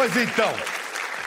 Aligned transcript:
Pois 0.00 0.16
então, 0.16 0.50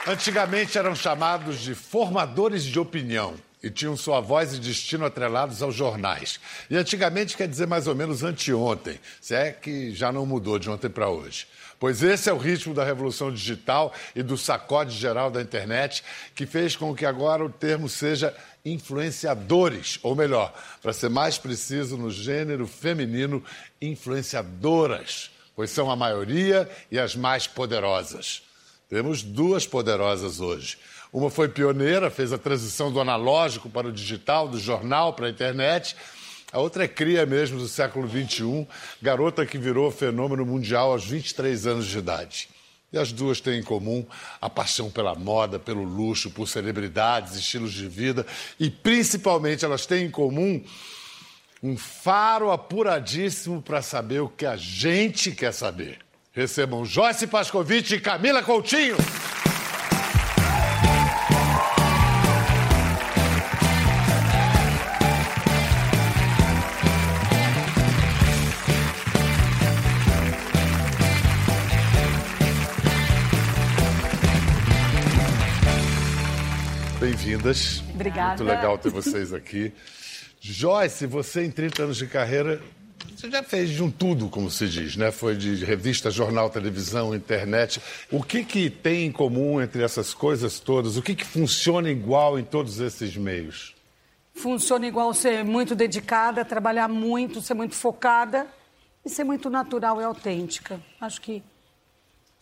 antigamente 0.04 0.76
eram 0.76 0.96
chamados 0.96 1.60
de 1.60 1.76
formadores 1.76 2.64
de 2.64 2.76
opinião 2.76 3.36
e 3.62 3.70
tinham 3.70 3.96
sua 3.96 4.20
voz 4.20 4.52
e 4.52 4.58
destino 4.58 5.04
atrelados 5.04 5.62
aos 5.62 5.76
jornais. 5.76 6.40
E 6.68 6.76
antigamente 6.76 7.36
quer 7.36 7.46
dizer 7.46 7.68
mais 7.68 7.86
ou 7.86 7.94
menos 7.94 8.24
anteontem, 8.24 8.98
se 9.20 9.32
é 9.32 9.52
que 9.52 9.94
já 9.94 10.10
não 10.10 10.26
mudou 10.26 10.58
de 10.58 10.68
ontem 10.68 10.90
para 10.90 11.08
hoje. 11.08 11.46
Pois 11.78 12.02
esse 12.02 12.28
é 12.28 12.32
o 12.32 12.36
ritmo 12.36 12.74
da 12.74 12.82
revolução 12.82 13.32
digital 13.32 13.94
e 14.12 14.24
do 14.24 14.36
sacode 14.36 14.90
geral 14.90 15.30
da 15.30 15.40
internet 15.40 16.02
que 16.34 16.44
fez 16.44 16.74
com 16.74 16.92
que 16.96 17.06
agora 17.06 17.44
o 17.44 17.50
termo 17.50 17.88
seja 17.88 18.36
influenciadores, 18.64 20.00
ou 20.02 20.16
melhor, 20.16 20.52
para 20.82 20.92
ser 20.92 21.10
mais 21.10 21.38
preciso 21.38 21.96
no 21.96 22.10
gênero 22.10 22.66
feminino, 22.66 23.40
influenciadoras, 23.80 25.30
pois 25.54 25.70
são 25.70 25.88
a 25.92 25.94
maioria 25.94 26.68
e 26.90 26.98
as 26.98 27.14
mais 27.14 27.46
poderosas. 27.46 28.42
Temos 28.94 29.24
duas 29.24 29.66
poderosas 29.66 30.38
hoje. 30.38 30.78
Uma 31.12 31.28
foi 31.28 31.48
pioneira, 31.48 32.12
fez 32.12 32.32
a 32.32 32.38
transição 32.38 32.92
do 32.92 33.00
analógico 33.00 33.68
para 33.68 33.88
o 33.88 33.92
digital, 33.92 34.46
do 34.46 34.56
jornal 34.56 35.14
para 35.14 35.26
a 35.26 35.30
internet. 35.30 35.96
A 36.52 36.60
outra 36.60 36.84
é 36.84 36.86
cria 36.86 37.26
mesmo 37.26 37.58
do 37.58 37.66
século 37.66 38.08
XXI, 38.08 38.64
garota 39.02 39.44
que 39.44 39.58
virou 39.58 39.90
fenômeno 39.90 40.46
mundial 40.46 40.92
aos 40.92 41.04
23 41.04 41.66
anos 41.66 41.86
de 41.86 41.98
idade. 41.98 42.48
E 42.92 42.96
as 42.96 43.10
duas 43.10 43.40
têm 43.40 43.58
em 43.58 43.62
comum 43.64 44.06
a 44.40 44.48
paixão 44.48 44.88
pela 44.88 45.16
moda, 45.16 45.58
pelo 45.58 45.82
luxo, 45.82 46.30
por 46.30 46.46
celebridades, 46.46 47.34
estilos 47.34 47.72
de 47.72 47.88
vida 47.88 48.24
e, 48.60 48.70
principalmente, 48.70 49.64
elas 49.64 49.86
têm 49.86 50.06
em 50.06 50.10
comum 50.10 50.62
um 51.60 51.76
faro 51.76 52.52
apuradíssimo 52.52 53.60
para 53.60 53.82
saber 53.82 54.20
o 54.20 54.28
que 54.28 54.46
a 54.46 54.54
gente 54.54 55.32
quer 55.32 55.52
saber. 55.52 55.98
Recebam 56.36 56.84
Joyce 56.84 57.28
Pascovitch 57.28 57.92
e 57.92 58.00
Camila 58.00 58.42
Coutinho. 58.42 58.96
Bem-vindas. 76.98 77.80
Obrigada. 77.94 78.42
Muito 78.42 78.42
legal 78.42 78.76
ter 78.76 78.90
vocês 78.90 79.32
aqui. 79.32 79.72
Joyce, 80.40 81.06
você 81.06 81.44
em 81.44 81.50
30 81.52 81.84
anos 81.84 81.96
de 81.96 82.08
carreira, 82.08 82.60
você 83.16 83.30
já 83.30 83.42
fez 83.42 83.70
de 83.70 83.82
um 83.82 83.90
tudo, 83.90 84.28
como 84.28 84.50
se 84.50 84.68
diz, 84.68 84.96
né? 84.96 85.10
Foi 85.10 85.36
de 85.36 85.64
revista, 85.64 86.10
jornal, 86.10 86.50
televisão, 86.50 87.14
internet. 87.14 87.80
O 88.10 88.22
que, 88.22 88.44
que 88.44 88.68
tem 88.68 89.06
em 89.06 89.12
comum 89.12 89.60
entre 89.60 89.82
essas 89.82 90.12
coisas 90.12 90.60
todas? 90.60 90.96
O 90.96 91.02
que, 91.02 91.14
que 91.14 91.24
funciona 91.24 91.90
igual 91.90 92.38
em 92.38 92.44
todos 92.44 92.80
esses 92.80 93.16
meios? 93.16 93.74
Funciona 94.34 94.86
igual 94.86 95.14
ser 95.14 95.44
muito 95.44 95.74
dedicada, 95.74 96.44
trabalhar 96.44 96.88
muito, 96.88 97.40
ser 97.40 97.54
muito 97.54 97.74
focada 97.74 98.46
e 99.04 99.08
ser 99.08 99.24
muito 99.24 99.48
natural 99.48 100.00
e 100.00 100.04
autêntica. 100.04 100.80
Acho 101.00 101.20
que 101.20 101.42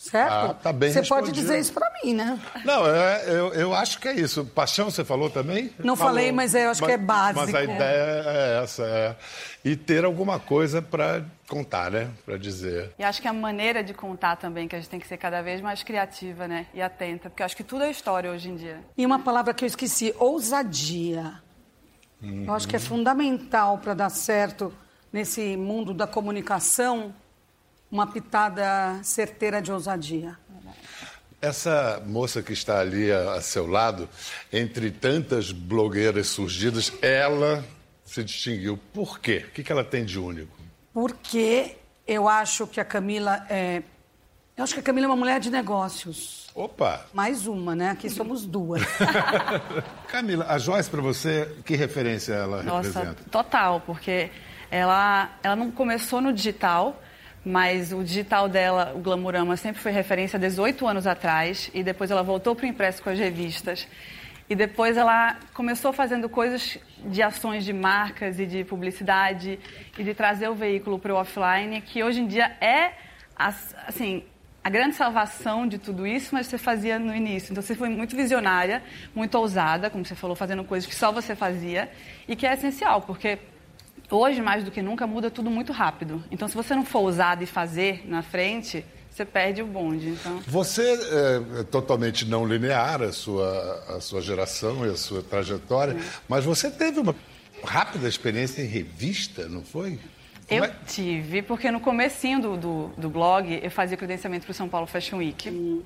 Certo? 0.03 0.33
Ah, 0.33 0.55
tá 0.55 0.73
bem 0.73 0.91
Você 0.91 1.03
pode 1.03 1.31
dizer 1.31 1.61
isso 1.61 1.73
para 1.73 1.89
mim, 2.03 2.13
né? 2.13 2.37
Não, 2.65 2.85
é, 2.85 3.23
eu, 3.29 3.55
eu 3.55 3.73
acho 3.73 4.01
que 4.01 4.09
é 4.09 4.15
isso. 4.15 4.45
Paixão, 4.45 4.91
você 4.91 5.05
falou 5.05 5.31
também? 5.31 5.71
Não 5.79 5.95
Falou. 5.95 6.15
falei, 6.15 6.33
mas 6.33 6.57
eu 6.57 6.71
acho 6.71 6.85
que 6.85 6.91
é 6.91 6.99
básico. 6.99 7.39
Mas 7.39 7.55
a 7.55 7.63
ideia 7.63 8.25
é 8.27 8.61
essa, 8.65 8.83
é. 8.83 9.17
E 9.65 9.77
ter 9.77 10.05
alguma 10.05 10.41
coisa 10.41 10.83
para 10.83 11.25
contar, 11.49 11.93
né? 11.93 12.11
Para 12.27 12.37
dizer. 12.37 12.91
E 12.99 13.05
acho 13.05 13.23
que 13.23 13.29
a 13.29 13.33
maneira 13.33 13.85
de 13.85 13.95
contar 13.95 14.35
também, 14.35 14.67
que 14.67 14.75
a 14.75 14.81
gente 14.81 14.91
tem 14.91 14.99
que 14.99 15.07
ser 15.07 15.19
cada 15.19 15.41
vez 15.41 15.61
mais 15.61 15.85
criativa, 15.85 16.49
né? 16.49 16.67
E 16.75 16.83
atenta, 16.83 17.31
porque 17.31 17.45
eu 17.45 17.47
acho 17.47 17.57
que 17.57 17.63
tudo 17.63 17.85
é 17.85 17.91
história 17.91 18.29
hoje 18.29 18.51
em 18.51 18.57
dia. 18.57 18.81
E 18.99 19.07
uma 19.07 19.21
palavra 19.21 19.55
que 19.55 19.65
eu 19.65 19.69
esqueci, 19.69 20.13
ousadia. 20.19 21.35
Eu 22.21 22.53
acho 22.53 22.67
que 22.67 22.75
é 22.75 22.81
fundamental 22.81 23.79
para 23.79 23.95
dar 23.95 24.11
certo 24.11 24.73
nesse 25.13 25.57
mundo 25.57 25.95
da 25.95 26.09
comunicação 26.09 27.15
uma 27.93 28.07
pitada 28.07 28.99
certeira 29.03 29.61
de 29.61 29.71
ousadia. 29.71 30.39
Essa 31.43 32.03
moça 32.07 32.43
que 32.43 32.55
está 32.55 32.81
ali 32.81 33.13
a, 33.13 33.35
a 33.35 33.43
seu 33.43 33.67
lado, 33.67 34.09
entre 34.51 34.91
tantas 34.91 35.53
blogueiras 35.53 36.29
surgidas, 36.29 36.91
ela 37.03 37.63
se 38.05 38.25
distinguiu. 38.25 38.79
Por 38.95 39.19
quê? 39.19 39.45
O 39.49 39.51
que, 39.51 39.63
que 39.63 39.71
ela 39.71 39.85
tem 39.85 40.05
de 40.07 40.19
único? 40.19 40.57
Porque 40.95 41.77
eu 42.07 42.29
acho 42.29 42.67
que 42.67 42.81
a 42.81 42.85
Camila 42.85 43.45
é. 43.51 43.83
Eu 44.57 44.65
acho 44.65 44.75
que 44.75 44.81
a 44.81 44.83
Camila 44.83 45.07
é 45.07 45.09
uma 45.09 45.17
mulher 45.17 45.41
de 45.41 45.51
negócios. 45.51 46.47
Opa! 46.55 47.07
Mais 47.13 47.47
uma, 47.47 47.75
né? 47.75 47.91
Aqui 47.91 48.09
somos 48.09 48.47
duas. 48.47 48.83
Camila, 50.09 50.47
a 50.49 50.59
Joyce, 50.59 50.89
para 50.91 51.01
você, 51.01 51.51
que 51.65 51.75
referência 51.75 52.35
ela 52.35 52.63
Nossa, 52.63 52.89
representa? 52.89 53.31
total, 53.31 53.81
porque 53.85 54.31
ela, 54.71 55.31
ela 55.43 55.57
não 55.57 55.71
começou 55.71 56.21
no 56.21 56.33
digital, 56.33 57.02
mas 57.45 57.93
o 57.93 58.05
digital 58.05 58.49
dela, 58.49 58.93
o 58.95 59.01
Glamurama, 59.01 59.57
sempre 59.57 59.81
foi 59.81 59.91
referência 59.93 60.37
há 60.37 60.41
18 60.41 60.87
anos 60.87 61.07
atrás, 61.07 61.71
e 61.75 61.83
depois 61.83 62.11
ela 62.11 62.23
voltou 62.23 62.55
para 62.55 62.65
o 62.65 62.69
impresso 62.69 63.03
com 63.03 63.11
as 63.11 63.19
revistas. 63.19 63.87
E 64.49 64.55
depois 64.55 64.97
ela 64.97 65.39
começou 65.55 65.93
fazendo 65.93 66.29
coisas 66.29 66.79
de 67.07 67.23
ações 67.23 67.65
de 67.65 67.73
marcas 67.73 68.39
e 68.39 68.47
de 68.47 68.65
publicidade 68.65 69.59
e 69.99 70.05
de 70.05 70.15
trazer 70.15 70.49
o 70.49 70.55
veículo 70.55 70.99
para 70.99 71.15
o 71.15 71.17
offline, 71.17 71.81
que 71.81 72.03
hoje 72.03 72.21
em 72.21 72.27
dia 72.27 72.55
é, 72.61 72.93
assim, 73.35 74.23
a 74.63 74.71
grande 74.71 74.95
salvação 74.95 75.67
de 75.67 75.79
tudo 75.79 76.07
isso, 76.07 76.35
mas 76.35 76.47
você 76.47 76.59
fazia 76.59 76.99
no 76.99 77.15
início. 77.15 77.51
Então 77.51 77.63
você 77.63 77.75
foi 77.75 77.89
muito 77.89 78.15
visionária, 78.15 78.83
muito 79.15 79.37
ousada, 79.37 79.91
como 79.91 80.05
você 80.05 80.15
falou, 80.15 80.37
fazendo 80.37 80.63
coisas 80.65 80.89
que 80.89 80.95
só 80.95 81.11
você 81.11 81.35
fazia 81.35 81.91
e 82.29 82.37
que 82.37 82.47
é 82.47 82.53
essencial, 82.53 83.03
porque 83.03 83.39
hoje, 84.11 84.41
mais 84.41 84.65
do 84.65 84.71
que 84.71 84.83
nunca, 84.83 85.07
muda 85.07 85.31
tudo 85.31 85.51
muito 85.51 85.73
rápido. 85.73 86.23
Então 86.31 86.49
se 86.49 86.55
você 86.55 86.75
não 86.75 86.85
for 86.85 87.01
ousada 87.01 87.43
e 87.43 87.47
fazer 87.47 88.03
na 88.07 88.23
frente, 88.23 88.85
você 89.11 89.25
perde 89.25 89.63
o 89.63 89.67
bonde. 89.67 90.09
Então... 90.09 90.41
Você 90.47 90.83
é, 90.83 91.61
é 91.61 91.63
totalmente 91.65 92.25
não 92.25 92.47
linear 92.47 93.03
a 93.03 93.13
sua, 93.13 93.85
a 93.97 94.01
sua 94.01 94.23
geração 94.23 94.87
e 94.87 94.91
a 94.91 94.97
sua 94.97 95.23
trajetória, 95.23 95.97
mas 96.29 96.45
você 96.45 96.71
teve 96.71 97.01
uma 97.01 97.15
rápida 97.63 98.09
experiência 98.09 98.63
em 98.63 98.67
revista, 98.67 99.49
não 99.49 99.63
foi? 99.63 99.99
Eu 100.51 100.65
é? 100.65 100.75
tive, 100.87 101.43
porque 101.43 101.71
no 101.71 101.81
comecinho 101.81 102.41
do, 102.41 102.57
do, 102.57 102.87
do 102.97 103.11
blog 103.11 103.61
eu 103.63 103.71
fazia 103.71 103.97
credenciamento 103.97 104.45
para 104.45 104.53
o 104.53 104.55
São 104.55 104.69
Paulo 104.69 104.87
Fashion 104.87 105.19
Week. 105.19 105.49
Hum. 105.49 105.83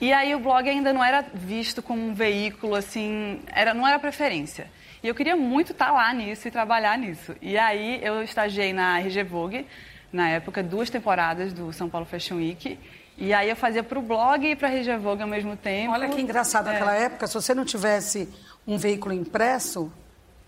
E 0.00 0.12
aí 0.12 0.34
o 0.34 0.40
blog 0.40 0.68
ainda 0.68 0.92
não 0.92 1.04
era 1.04 1.24
visto 1.34 1.82
como 1.82 2.04
um 2.04 2.14
veículo, 2.14 2.74
assim, 2.74 3.40
era, 3.52 3.72
não 3.72 3.86
era 3.86 3.98
preferência. 3.98 4.68
E 5.02 5.08
eu 5.08 5.14
queria 5.14 5.36
muito 5.36 5.72
estar 5.72 5.90
lá 5.90 6.12
nisso 6.14 6.46
e 6.46 6.50
trabalhar 6.50 6.96
nisso. 6.96 7.34
E 7.42 7.58
aí 7.58 8.00
eu 8.02 8.22
estagiei 8.22 8.72
na 8.72 9.00
RG 9.00 9.24
Vogue, 9.24 9.66
na 10.12 10.28
época, 10.28 10.62
duas 10.62 10.88
temporadas 10.90 11.52
do 11.52 11.72
São 11.72 11.88
Paulo 11.88 12.06
Fashion 12.06 12.36
Week. 12.36 12.78
E 13.18 13.32
aí 13.34 13.50
eu 13.50 13.56
fazia 13.56 13.82
para 13.82 13.98
o 13.98 14.02
blog 14.02 14.44
e 14.46 14.54
para 14.56 14.68
a 14.68 14.72
RG 14.72 14.96
Vogue 14.98 15.22
ao 15.22 15.28
mesmo 15.28 15.56
tempo. 15.56 15.92
Olha 15.92 16.08
que 16.08 16.20
engraçado, 16.20 16.68
É. 16.68 16.72
naquela 16.72 16.94
época, 16.94 17.26
se 17.26 17.34
você 17.34 17.54
não 17.54 17.64
tivesse 17.64 18.28
um 18.66 18.78
veículo 18.78 19.12
impresso, 19.14 19.92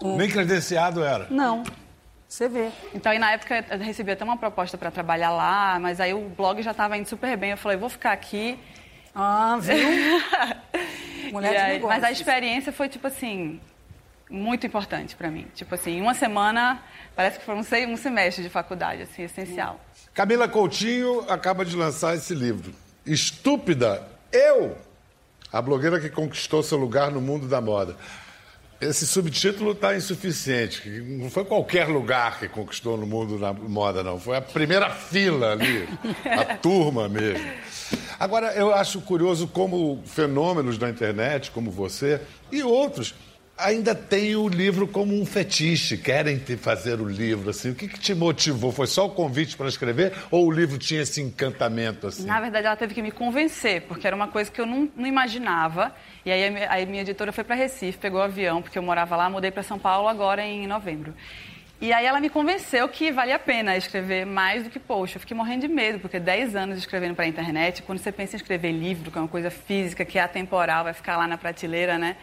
o- 0.00 0.16
Nem 0.16 0.28
credenciado 0.30 1.02
era. 1.02 1.26
não. 1.30 1.62
Você 2.26 2.48
vê. 2.48 2.70
Então, 2.92 3.12
aí 3.12 3.18
na 3.18 3.30
época 3.32 3.64
eu 3.70 3.78
recebi 3.78 4.10
até 4.10 4.24
uma 4.24 4.36
proposta 4.36 4.76
para 4.76 4.90
trabalhar 4.90 5.30
lá, 5.30 5.78
mas 5.78 6.00
aí 6.00 6.12
o 6.14 6.20
blog 6.30 6.60
já 6.62 6.72
estava 6.72 6.96
indo 6.96 7.08
super 7.08 7.36
bem. 7.36 7.50
Eu 7.52 7.56
falei, 7.56 7.76
vou 7.78 7.88
ficar 7.88 8.10
aqui. 8.12 8.58
Ah, 9.14 9.56
viu? 9.60 9.76
Mulher 11.32 11.50
E 11.50 11.54
de 11.54 11.60
aí- 11.60 11.72
negócios. 11.74 12.00
mas 12.00 12.04
a 12.04 12.10
experiência 12.10 12.72
foi, 12.72 12.88
tipo 12.88 13.06
assim, 13.06 13.60
muito 14.30 14.66
importante 14.66 15.14
para 15.14 15.30
mim. 15.30 15.46
Tipo 15.54 15.74
assim, 15.74 15.98
em 15.98 16.00
uma 16.02 16.14
semana, 16.14 16.82
parece 17.14 17.38
que 17.38 17.44
foi 17.44 17.54
um, 17.54 17.92
um 17.92 17.96
semestre 17.96 18.42
de 18.42 18.50
faculdade, 18.50 19.02
assim, 19.02 19.22
essencial. 19.22 19.80
Camila 20.12 20.48
Coutinho 20.48 21.20
acaba 21.28 21.64
de 21.64 21.76
lançar 21.76 22.14
esse 22.14 22.34
livro. 22.34 22.72
Estúpida, 23.04 24.02
eu! 24.32 24.76
A 25.52 25.62
blogueira 25.62 26.00
que 26.00 26.10
conquistou 26.10 26.62
seu 26.62 26.78
lugar 26.78 27.10
no 27.10 27.20
mundo 27.20 27.46
da 27.46 27.60
moda. 27.60 27.96
Esse 28.80 29.06
subtítulo 29.06 29.72
está 29.72 29.96
insuficiente. 29.96 30.88
Não 30.88 31.30
foi 31.30 31.44
qualquer 31.44 31.86
lugar 31.86 32.38
que 32.38 32.48
conquistou 32.48 32.96
no 32.96 33.06
mundo 33.06 33.38
da 33.38 33.52
moda, 33.52 34.02
não. 34.02 34.18
Foi 34.18 34.36
a 34.36 34.42
primeira 34.42 34.90
fila 34.90 35.52
ali, 35.52 35.88
a 36.24 36.56
turma 36.58 37.08
mesmo. 37.08 37.48
Agora, 38.18 38.52
eu 38.54 38.74
acho 38.74 39.00
curioso 39.00 39.46
como 39.46 40.02
fenômenos 40.04 40.76
da 40.76 40.90
internet, 40.90 41.50
como 41.50 41.70
você 41.70 42.20
e 42.50 42.62
outros, 42.62 43.14
ainda 43.56 43.94
têm 43.94 44.34
o 44.36 44.48
livro 44.48 44.86
como 44.86 45.18
um 45.20 45.24
fetiche, 45.24 45.96
querem 45.96 46.38
te 46.38 46.56
fazer 46.56 47.00
o 47.00 47.08
livro. 47.08 47.50
Assim. 47.50 47.70
O 47.70 47.74
que, 47.74 47.88
que 47.88 47.98
te 47.98 48.14
motivou? 48.14 48.72
Foi 48.72 48.86
só 48.86 49.06
o 49.06 49.10
convite 49.10 49.56
para 49.56 49.68
escrever 49.68 50.12
ou 50.30 50.46
o 50.46 50.50
livro 50.50 50.78
tinha 50.78 51.02
esse 51.02 51.20
encantamento? 51.20 52.06
assim? 52.06 52.26
Na 52.26 52.40
verdade, 52.40 52.66
ela 52.66 52.76
teve 52.76 52.94
que 52.94 53.02
me 53.02 53.10
convencer, 53.10 53.82
porque 53.82 54.06
era 54.06 54.14
uma 54.14 54.28
coisa 54.28 54.50
que 54.50 54.60
eu 54.60 54.66
não, 54.66 54.90
não 54.96 55.06
imaginava. 55.06 55.94
E 56.24 56.30
aí 56.30 56.46
a 56.46 56.86
minha, 56.86 57.02
editora 57.02 57.32
foi 57.32 57.44
para 57.44 57.54
Recife, 57.54 57.98
pegou 57.98 58.20
o 58.20 58.22
avião, 58.22 58.60
porque 58.62 58.78
eu 58.78 58.82
morava 58.82 59.16
lá, 59.16 59.28
mudei 59.30 59.50
para 59.50 59.62
São 59.62 59.78
Paulo 59.78 60.08
agora 60.08 60.42
em 60.42 60.66
novembro. 60.66 61.14
E 61.80 61.92
aí 61.92 62.06
ela 62.06 62.20
me 62.20 62.30
convenceu 62.30 62.88
que 62.88 63.12
valia 63.12 63.36
a 63.36 63.38
pena 63.38 63.76
escrever 63.76 64.24
mais 64.24 64.64
do 64.64 64.70
que 64.70 64.78
post. 64.78 65.16
Eu 65.16 65.20
fiquei 65.20 65.36
morrendo 65.36 65.62
de 65.62 65.68
medo, 65.68 65.98
porque 65.98 66.18
10 66.18 66.56
anos 66.56 66.78
escrevendo 66.78 67.14
para 67.14 67.24
a 67.24 67.28
internet, 67.28 67.82
quando 67.82 67.98
você 67.98 68.10
pensa 68.10 68.36
em 68.36 68.38
escrever 68.38 68.72
livro, 68.72 69.10
que 69.10 69.18
é 69.18 69.20
uma 69.20 69.28
coisa 69.28 69.50
física, 69.50 70.04
que 70.04 70.18
é 70.18 70.22
atemporal, 70.22 70.84
vai 70.84 70.94
ficar 70.94 71.16
lá 71.16 71.26
na 71.26 71.36
prateleira, 71.36 71.98
né? 71.98 72.16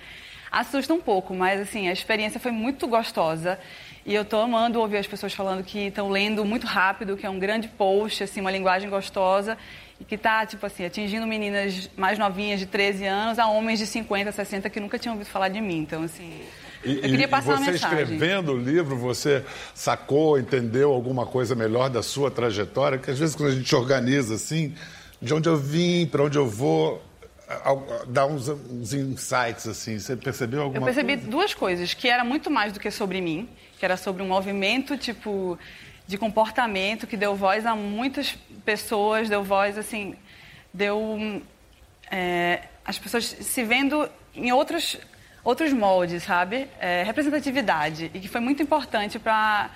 Assusta 0.52 0.94
um 0.94 1.00
pouco, 1.00 1.34
mas 1.34 1.62
assim, 1.62 1.88
a 1.88 1.94
experiência 1.94 2.40
foi 2.40 2.52
muito 2.52 2.88
gostosa. 2.88 3.58
E 4.06 4.14
eu 4.14 4.24
estou 4.24 4.42
amando 4.42 4.80
ouvir 4.80 4.98
as 4.98 5.08
pessoas 5.08 5.34
falando 5.34 5.64
que 5.64 5.88
estão 5.88 6.10
lendo 6.10 6.44
muito 6.44 6.66
rápido, 6.66 7.16
que 7.16 7.26
é 7.26 7.30
um 7.30 7.40
grande 7.40 7.68
post, 7.68 8.24
assim, 8.24 8.42
uma 8.42 8.52
linguagem 8.52 8.90
gostosa 8.90 9.58
e 10.00 10.04
que 10.04 10.16
está, 10.16 10.46
tipo 10.46 10.66
assim, 10.66 10.84
atingindo 10.84 11.28
meninas 11.28 11.90
mais 11.96 12.18
novinhas 12.18 12.60
de 12.60 12.66
13 12.66 13.06
anos 13.06 13.40
a 13.40 13.48
homens 13.48 13.78
de 13.78 13.86
50, 13.86 14.32
60 14.32 14.70
que 14.70 14.80
nunca 14.80 14.98
tinham 14.98 15.14
ouvido 15.14 15.30
falar 15.30 15.50
de 15.50 15.62
mim. 15.62 15.78
Então, 15.78 16.04
assim, 16.04 16.42
e, 16.84 16.96
eu 16.96 17.02
queria 17.02 17.28
passar 17.28 17.52
uma 17.52 17.60
mensagem. 17.60 17.78
Você 17.78 18.02
escrevendo 18.02 18.54
o 18.54 18.58
livro, 18.58 18.98
você 18.98 19.46
sacou, 19.74 20.40
entendeu 20.40 20.92
alguma 20.92 21.26
coisa 21.26 21.54
melhor 21.54 21.90
da 21.90 22.02
sua 22.02 22.32
trajetória? 22.32 22.98
Porque 22.98 23.12
às 23.12 23.20
vezes 23.20 23.36
quando 23.36 23.50
a 23.50 23.56
gente 23.56 23.74
organiza 23.76 24.34
assim, 24.34 24.74
de 25.22 25.34
onde 25.34 25.48
eu 25.48 25.58
vim, 25.58 26.08
para 26.08 26.24
onde 26.24 26.38
eu 26.38 26.48
vou, 26.48 27.02
dá 28.08 28.26
uns, 28.26 28.48
uns, 28.48 28.94
insights 28.94 29.68
assim. 29.68 30.00
Você 30.00 30.16
percebeu 30.16 30.62
alguma 30.64 30.82
coisa? 30.82 31.00
Eu 31.00 31.06
percebi 31.06 31.22
coisa? 31.22 31.32
duas 31.32 31.54
coisas, 31.54 31.94
que 31.94 32.08
era 32.08 32.24
muito 32.24 32.50
mais 32.50 32.74
do 32.74 32.80
que 32.80 32.92
sobre 32.92 33.22
mim, 33.22 33.50
que 33.80 33.86
era 33.86 33.98
sobre 33.98 34.24
um 34.24 34.28
movimento 34.28 34.98
tipo 34.98 35.58
de 36.08 36.18
comportamento 36.18 37.08
que 37.08 37.16
deu 37.16 37.36
voz 37.36 37.66
a 37.66 37.76
muitas 37.76 38.38
pessoas, 38.66 39.30
deu 39.30 39.44
voz 39.44 39.78
assim, 39.78 40.16
deu 40.74 41.42
é, 42.10 42.64
as 42.84 43.00
pessoas 43.00 43.26
se 43.26 43.64
vendo 43.64 44.10
em 44.36 44.52
outros 44.52 44.98
outros 45.44 45.74
moldes, 45.74 46.24
sabe? 46.24 46.68
É, 46.80 47.02
representatividade, 47.04 48.12
e 48.14 48.20
que 48.20 48.28
foi 48.28 48.42
muito 48.42 48.62
importante 48.62 49.18
para 49.18 49.72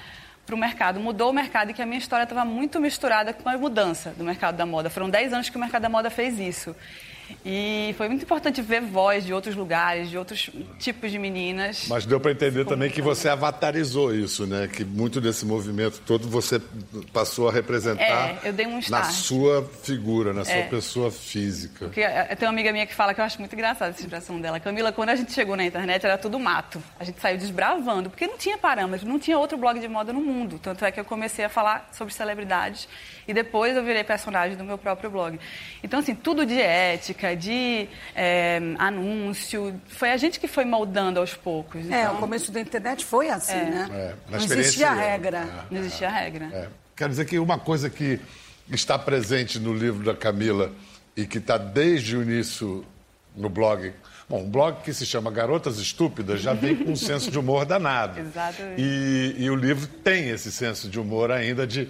para 0.46 0.56
o 0.56 0.58
mercado, 0.58 1.00
mudou 1.00 1.32
o 1.32 1.34
mercado 1.34 1.72
e 1.72 1.74
que 1.74 1.82
a 1.82 1.86
minha 1.86 1.98
história 1.98 2.24
estava 2.24 2.46
muito 2.46 2.80
misturada 2.80 3.34
com 3.34 3.50
a 3.50 3.58
mudança 3.58 4.12
do 4.12 4.24
mercado 4.24 4.56
da 4.56 4.66
moda. 4.66 4.90
Foram 4.90 5.10
10 5.10 5.34
anos 5.34 5.50
que 5.50 5.58
o 5.58 5.60
mercado 5.60 5.82
da 5.82 5.90
moda 5.90 6.10
fez 6.10 6.40
isso. 6.40 6.76
E 7.46 7.94
foi 7.98 8.08
muito 8.08 8.24
importante 8.24 8.62
ver 8.62 8.82
voz 8.82 9.26
de 9.26 9.34
outros 9.34 9.56
lugares, 9.56 10.10
de 10.10 10.18
outros 10.18 10.50
tipos 10.80 11.12
de 11.12 11.20
meninas. 11.20 11.86
Mas 11.88 12.06
deu 12.06 12.20
para 12.20 12.32
entender 12.32 12.66
também 12.66 12.90
que 12.90 13.02
você 13.02 13.30
avatarizou 13.30 14.14
isso, 14.14 14.48
né? 14.48 14.68
Que 14.68 14.84
muito 14.84 15.22
desse 15.22 15.46
movimento 15.46 16.02
todo 16.06 16.28
você 16.28 16.60
passou 17.14 17.50
a 17.50 17.52
representar 17.52 18.40
é, 18.44 18.68
um 18.68 18.80
na 18.90 19.04
sua 19.04 19.64
figura, 19.84 20.34
na 20.34 20.44
sua 20.44 20.56
é. 20.56 20.64
pessoa 20.64 21.12
física. 21.12 21.86
Porque 21.86 22.02
eh, 22.02 22.36
tem 22.36 22.48
uma 22.48 22.54
amiga 22.54 22.72
minha 22.72 22.86
que 22.86 22.94
fala 22.96 23.14
que 23.14 23.22
eu 23.22 23.26
acho 23.26 23.40
muito 23.40 23.54
engraçada 23.54 23.92
essa 23.92 24.02
expressão 24.02 24.40
dela. 24.42 24.60
Camila, 24.60 24.92
quando 24.92 25.10
a 25.10 25.16
gente 25.16 25.32
chegou 25.32 25.56
na 25.56 25.66
internet 25.66 26.06
era 26.06 26.18
tudo 26.18 26.40
mato. 26.40 26.82
A 27.00 27.04
gente 27.04 27.20
saiu 27.20 27.38
desbravando, 27.38 28.10
porque 28.10 28.28
não 28.28 28.38
tinha 28.38 28.58
parâmetro, 28.58 29.08
não 29.08 29.20
tinha 29.20 29.38
outro 29.38 29.58
blog 29.58 29.80
de 29.80 29.88
moda 29.88 30.12
no 30.12 30.22
mundo. 30.22 30.60
Tanto 30.60 30.84
é 30.84 30.92
que 30.92 31.00
eu 31.00 31.06
comecei 31.06 31.46
a 31.46 31.50
falar 31.50 31.90
sobre 31.92 32.14
celebridades 32.14 32.88
e 33.28 33.34
depois 33.34 33.76
eu 33.76 33.84
virei 33.84 34.04
personagem 34.04 34.58
do 34.58 34.64
meu 34.64 34.78
próprio 34.78 35.10
blog. 35.10 35.40
Então, 35.84 36.00
assim, 36.00 36.14
tudo 36.14 36.46
de 36.46 36.60
ética, 36.60 37.15
de 37.38 37.88
é, 38.16 38.60
anúncio, 38.78 39.80
foi 39.88 40.12
a 40.12 40.18
gente 40.18 40.40
que 40.40 40.48
foi 40.48 40.66
moldando 40.66 41.20
aos 41.20 41.34
poucos. 41.34 41.90
É, 41.90 42.04
então... 42.04 42.16
o 42.16 42.18
começo 42.18 42.52
da 42.52 42.60
internet 42.60 43.06
foi 43.06 43.30
assim, 43.30 43.54
é. 43.54 43.66
né? 43.66 43.90
É, 43.92 44.16
não 44.30 44.40
existia 44.40 44.94
regra. 44.94 45.38
É, 45.38 45.74
não 45.74 45.82
existia 45.82 46.10
regra. 46.10 46.46
É. 46.54 46.68
Quero 46.96 47.10
dizer 47.10 47.26
que 47.26 47.40
uma 47.40 47.60
coisa 47.60 47.90
que 47.90 48.20
está 48.70 48.98
presente 48.98 49.60
no 49.60 49.74
livro 49.74 50.04
da 50.04 50.16
Camila 50.16 50.72
e 51.16 51.26
que 51.26 51.38
está 51.38 51.58
desde 51.58 52.18
o 52.18 52.24
início 52.24 52.86
no 53.36 53.50
blog 53.50 53.94
Bom, 54.28 54.42
um 54.42 54.50
blog 54.50 54.82
que 54.82 54.92
se 54.92 55.06
chama 55.06 55.30
Garotas 55.30 55.78
Estúpidas 55.78 56.42
já 56.42 56.54
vem 56.54 56.76
com 56.76 56.92
um 56.92 56.96
senso 56.98 57.30
de 57.30 57.38
humor 57.38 57.64
danado. 57.64 58.20
Exatamente. 58.20 58.82
E, 58.82 59.36
e, 59.38 59.50
o 59.52 59.56
livro 59.56 59.86
tem 59.88 60.30
esse 60.30 60.52
senso 60.52 60.90
de 60.90 61.00
humor 61.00 61.32
ainda 61.32 61.68
de 61.68 61.88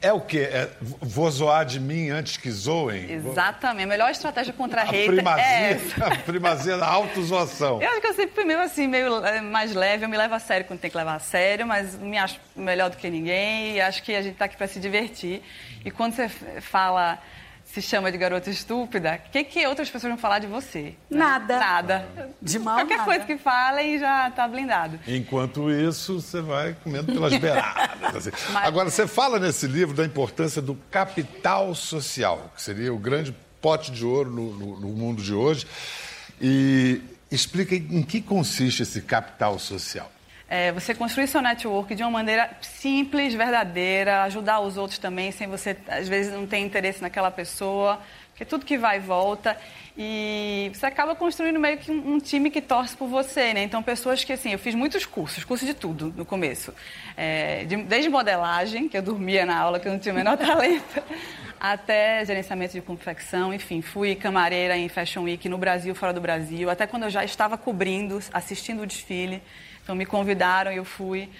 é 0.00 0.12
o 0.12 0.20
quê? 0.20 0.48
É, 0.50 0.68
vou 0.80 1.28
zoar 1.30 1.64
de 1.64 1.80
mim 1.80 2.08
antes 2.10 2.36
que 2.36 2.50
zoem? 2.50 3.10
Exatamente. 3.10 3.84
A 3.84 3.86
melhor 3.88 4.10
estratégia 4.10 4.52
contra 4.52 4.82
a 4.82 4.84
hater 4.84 5.06
primazia, 5.06 5.44
é 5.44 5.72
essa. 5.72 6.06
A 6.06 6.16
primazia 6.16 6.76
da 6.76 6.86
autozoação. 6.86 7.82
Eu 7.82 7.90
acho 7.90 8.00
que 8.00 8.06
eu 8.06 8.14
sempre 8.14 8.34
fui 8.34 8.44
meio 8.44 8.60
assim, 8.60 8.86
meio 8.86 9.24
é, 9.24 9.40
mais 9.40 9.74
leve. 9.74 10.04
Eu 10.04 10.08
me 10.08 10.16
levo 10.16 10.34
a 10.34 10.38
sério 10.38 10.66
quando 10.66 10.78
tem 10.78 10.90
que 10.90 10.96
levar 10.96 11.16
a 11.16 11.18
sério, 11.18 11.66
mas 11.66 11.96
me 11.96 12.16
acho 12.16 12.40
melhor 12.54 12.90
do 12.90 12.96
que 12.96 13.10
ninguém 13.10 13.76
e 13.76 13.80
acho 13.80 14.02
que 14.02 14.14
a 14.14 14.22
gente 14.22 14.34
está 14.34 14.44
aqui 14.44 14.56
para 14.56 14.68
se 14.68 14.78
divertir. 14.78 15.42
E 15.84 15.90
quando 15.90 16.14
você 16.14 16.28
fala 16.60 17.18
se 17.72 17.82
chama 17.82 18.10
de 18.10 18.16
garota 18.16 18.48
estúpida, 18.48 19.20
o 19.26 19.30
que, 19.30 19.44
que 19.44 19.66
outras 19.66 19.90
pessoas 19.90 20.10
vão 20.10 20.18
falar 20.18 20.38
de 20.38 20.46
você? 20.46 20.94
Né? 21.10 21.18
Nada. 21.18 21.58
Nada. 21.58 22.08
De 22.40 22.58
mal 22.58 22.76
Qualquer 22.78 22.96
nada. 22.96 23.10
coisa 23.10 23.24
que 23.26 23.36
falem 23.36 23.98
já 23.98 24.28
está 24.28 24.48
blindado. 24.48 24.98
Enquanto 25.06 25.70
isso, 25.70 26.20
você 26.20 26.40
vai 26.40 26.74
comendo 26.82 27.12
pelas 27.12 27.36
beiradas. 27.38 28.26
Assim. 28.26 28.30
Mas... 28.52 28.66
Agora, 28.66 28.90
você 28.90 29.06
fala 29.06 29.38
nesse 29.38 29.66
livro 29.66 29.94
da 29.94 30.04
importância 30.04 30.62
do 30.62 30.74
capital 30.90 31.74
social, 31.74 32.50
que 32.56 32.62
seria 32.62 32.92
o 32.92 32.98
grande 32.98 33.34
pote 33.60 33.92
de 33.92 34.04
ouro 34.04 34.30
no, 34.30 34.54
no, 34.54 34.80
no 34.80 34.88
mundo 34.88 35.22
de 35.22 35.34
hoje. 35.34 35.66
E 36.40 37.02
explica 37.30 37.74
em 37.74 38.02
que 38.02 38.22
consiste 38.22 38.82
esse 38.82 39.02
capital 39.02 39.58
social. 39.58 40.10
É, 40.50 40.72
você 40.72 40.94
construir 40.94 41.26
seu 41.26 41.42
network 41.42 41.94
de 41.94 42.02
uma 42.02 42.10
maneira 42.10 42.50
simples, 42.62 43.34
verdadeira, 43.34 44.22
ajudar 44.22 44.60
os 44.60 44.78
outros 44.78 44.98
também, 44.98 45.30
sem 45.30 45.46
você, 45.46 45.76
às 45.86 46.08
vezes, 46.08 46.32
não 46.32 46.46
ter 46.46 46.56
interesse 46.56 47.02
naquela 47.02 47.30
pessoa, 47.30 48.00
porque 48.30 48.46
tudo 48.46 48.64
que 48.64 48.78
vai 48.78 48.98
volta. 48.98 49.58
E 49.96 50.70
você 50.72 50.86
acaba 50.86 51.14
construindo 51.14 51.58
meio 51.58 51.76
que 51.76 51.90
um, 51.90 52.18
time 52.18 52.50
que 52.50 52.62
torce 52.62 52.96
por 52.96 53.08
você, 53.08 53.52
né? 53.52 53.64
Então, 53.64 53.82
pessoas 53.82 54.24
que, 54.24 54.32
assim, 54.32 54.52
eu 54.52 54.58
fiz 54.58 54.74
muitos 54.74 55.04
cursos, 55.04 55.44
cursos 55.44 55.66
de 55.66 55.74
tudo 55.74 56.14
no 56.16 56.24
começo. 56.24 56.72
É, 57.16 57.64
de, 57.64 57.76
desde 57.78 58.08
modelagem, 58.08 58.88
que 58.88 58.96
eu 58.96 59.02
dormia 59.02 59.44
na 59.44 59.58
aula, 59.58 59.78
que 59.78 59.88
eu 59.88 59.92
não 59.92 59.98
tinha 59.98 60.14
o 60.14 60.16
menor 60.16 60.38
talento, 60.38 61.02
até 61.60 62.24
gerenciamento 62.24 62.72
de 62.72 62.80
confecção, 62.80 63.52
enfim, 63.52 63.82
fui 63.82 64.14
camareira 64.14 64.78
em 64.78 64.88
Fashion 64.88 65.24
Week 65.24 65.46
no 65.48 65.58
Brasil, 65.58 65.94
fora 65.94 66.12
do 66.12 66.20
Brasil, 66.20 66.70
até 66.70 66.86
quando 66.86 67.02
eu 67.02 67.10
já 67.10 67.24
estava 67.24 67.58
cobrindo, 67.58 68.18
assistindo 68.32 68.82
o 68.82 68.86
desfile. 68.86 69.42
Então 69.88 69.96
me 69.96 70.04
convidaram 70.04 70.70
e 70.70 70.76
eu 70.76 70.84
fui. 70.84 71.30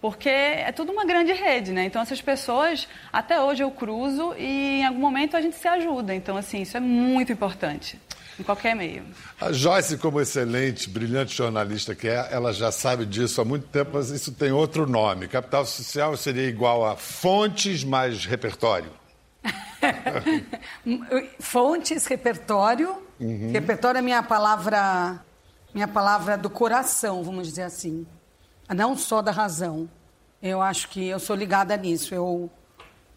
Porque 0.00 0.30
é 0.30 0.72
tudo 0.72 0.90
uma 0.90 1.04
grande 1.04 1.32
rede, 1.32 1.70
né? 1.70 1.84
Então 1.84 2.00
essas 2.00 2.22
pessoas, 2.22 2.88
até 3.12 3.38
hoje 3.42 3.62
eu 3.62 3.70
cruzo 3.70 4.34
e 4.38 4.80
em 4.80 4.86
algum 4.86 5.00
momento 5.00 5.36
a 5.36 5.40
gente 5.42 5.54
se 5.56 5.68
ajuda. 5.68 6.14
Então, 6.14 6.34
assim, 6.34 6.62
isso 6.62 6.78
é 6.78 6.80
muito 6.80 7.30
importante 7.30 8.00
em 8.38 8.42
qualquer 8.42 8.74
meio. 8.74 9.04
A 9.38 9.52
Joyce, 9.52 9.98
como 9.98 10.18
excelente, 10.18 10.88
brilhante 10.88 11.36
jornalista 11.36 11.94
que 11.94 12.08
é, 12.08 12.26
ela 12.30 12.54
já 12.54 12.72
sabe 12.72 13.04
disso 13.04 13.38
há 13.42 13.44
muito 13.44 13.66
tempo, 13.66 13.90
mas 13.92 14.08
isso 14.08 14.32
tem 14.32 14.50
outro 14.50 14.86
nome. 14.86 15.28
Capital 15.28 15.66
social 15.66 16.16
seria 16.16 16.48
igual 16.48 16.86
a 16.86 16.96
fontes 16.96 17.84
mais 17.84 18.24
repertório. 18.24 18.92
fontes, 21.38 22.06
repertório. 22.06 22.96
Uhum. 23.20 23.52
Repertório 23.52 23.98
é 23.98 24.02
minha 24.02 24.22
palavra 24.22 25.20
minha 25.72 25.88
palavra 25.88 26.36
do 26.36 26.50
coração, 26.50 27.22
vamos 27.22 27.48
dizer 27.48 27.62
assim. 27.62 28.06
Não 28.68 28.96
só 28.96 29.22
da 29.22 29.30
razão. 29.30 29.88
Eu 30.42 30.60
acho 30.62 30.88
que 30.88 31.06
eu 31.06 31.18
sou 31.18 31.36
ligada 31.36 31.76
nisso. 31.76 32.14
Eu, 32.14 32.50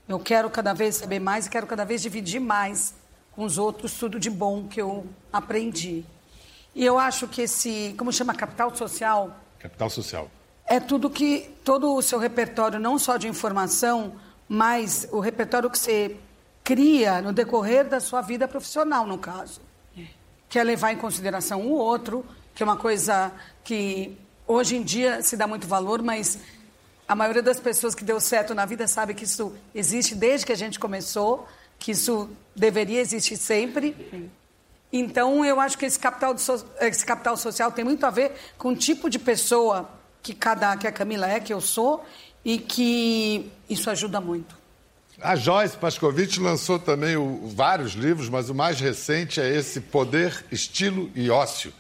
eu 0.08 0.20
quero 0.20 0.50
cada 0.50 0.74
vez 0.74 0.96
saber 0.96 1.20
mais 1.20 1.46
e 1.46 1.50
quero 1.50 1.66
cada 1.66 1.86
vez 1.86 2.02
dividir 2.02 2.40
mais 2.40 2.96
com 3.32 3.44
os 3.44 3.58
outros 3.58 3.94
tudo 3.94 4.20
de 4.20 4.30
bom 4.30 4.68
que 4.68 4.82
eu 4.82 5.06
aprendi. 5.32 6.06
E 6.76 6.84
eu 6.84 6.98
acho 6.98 7.28
que 7.28 7.44
esse, 7.44 7.96
como 7.98 8.12
chama, 8.12 8.34
capital 8.34 8.76
social? 8.76 9.36
Capital 9.60 9.90
social. 9.90 10.30
É 10.66 10.80
tudo 10.80 11.10
que, 11.10 11.50
todo 11.64 11.94
o 11.94 12.02
seu 12.02 12.20
repertório, 12.20 12.80
não 12.80 12.98
só 12.98 13.18
de 13.18 13.28
informação, 13.28 14.14
mas 14.48 15.08
o 15.12 15.20
repertório 15.20 15.70
que 15.70 15.78
você 15.78 16.18
cria 16.64 17.22
no 17.22 17.34
decorrer 17.34 17.88
da 17.88 18.00
sua 18.00 18.22
vida 18.22 18.48
profissional, 18.48 19.06
no 19.06 19.18
caso. 19.18 19.62
É. 19.98 20.06
Que 20.50 20.58
é 20.58 20.64
levar 20.64 20.92
em 20.92 20.98
consideração 20.98 21.62
o 21.62 21.72
outro, 21.74 22.26
que 22.56 22.62
é 22.62 22.66
uma 22.66 22.78
coisa 22.78 23.32
que 23.64 24.18
hoje 24.48 24.76
em 24.76 24.84
dia 24.84 25.22
se 25.22 25.36
dá 25.36 25.48
muito 25.48 25.68
valor, 25.68 26.02
mas 26.02 26.38
a 27.08 27.16
maioria 27.16 27.42
das 27.42 27.60
pessoas 27.60 27.96
que 27.96 28.04
deu 28.04 28.20
certo 28.20 28.54
na 28.54 28.66
vida 28.66 28.88
sabe 28.88 29.14
que 29.14 29.24
isso 29.24 29.54
existe 29.74 30.16
desde 30.16 30.46
que 30.46 30.52
a 30.52 30.58
gente 30.58 30.80
começou, 30.80 31.48
que 31.80 31.92
isso 31.92 32.30
deveria 32.56 33.02
existir 33.02 33.38
sempre. 33.38 33.96
Então, 34.92 35.44
eu 35.44 35.60
acho 35.60 35.78
que 35.78 35.86
esse 35.86 35.98
capital, 35.98 36.36
esse 36.82 37.06
capital 37.06 37.36
social 37.36 37.72
tem 37.72 37.84
muito 37.84 38.06
a 38.06 38.10
ver 38.10 38.32
com 38.58 38.70
o 38.70 38.76
tipo 38.76 39.10
de 39.10 39.18
pessoa 39.18 39.90
que, 40.22 40.34
cada, 40.34 40.78
que 40.78 40.88
a 40.88 40.92
Camila 40.92 41.28
é, 41.28 41.40
que 41.40 41.54
eu 41.54 41.60
sou, 41.60 42.06
e 42.46 42.58
que 42.58 43.52
isso 43.70 43.90
ajuda 43.90 44.20
muito. 44.20 44.56
A 45.22 45.36
Joyce 45.36 45.78
Pascovitch 45.78 46.38
lançou 46.38 46.78
também 46.78 47.16
o, 47.16 47.48
vários 47.48 47.94
livros, 47.94 48.30
mas 48.30 48.50
o 48.50 48.56
mais 48.56 48.80
recente 48.80 49.40
é 49.40 49.56
esse 49.56 49.80
Poder, 49.80 50.46
Estilo 50.52 51.10
e 51.16 51.30
Ócio 51.30 51.74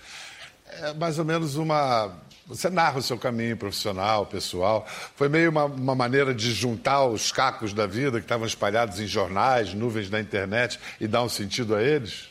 é 0.82 0.94
mais 0.94 1.20
ou 1.20 1.26
menos 1.26 1.56
uma. 1.56 2.12
Você 2.48 2.70
narra 2.70 3.00
o 3.00 3.02
seu 3.02 3.18
caminho 3.18 3.56
profissional, 3.56 4.26
pessoal. 4.26 4.86
Foi 5.16 5.30
meio 5.30 5.50
uma, 5.50 5.66
uma 5.66 5.96
maneira 5.96 6.34
de 6.34 6.52
juntar 6.52 7.06
os 7.06 7.32
cacos 7.32 7.74
da 7.74 7.88
vida 7.88 8.20
que 8.20 8.26
estavam 8.26 8.46
espalhados 8.46 9.00
em 9.00 9.08
jornais, 9.08 9.74
nuvens 9.74 10.10
na 10.10 10.20
internet 10.20 10.80
e 11.00 11.08
dar 11.08 11.24
um 11.24 11.30
sentido 11.30 11.74
a 11.74 11.82
eles? 11.82 12.28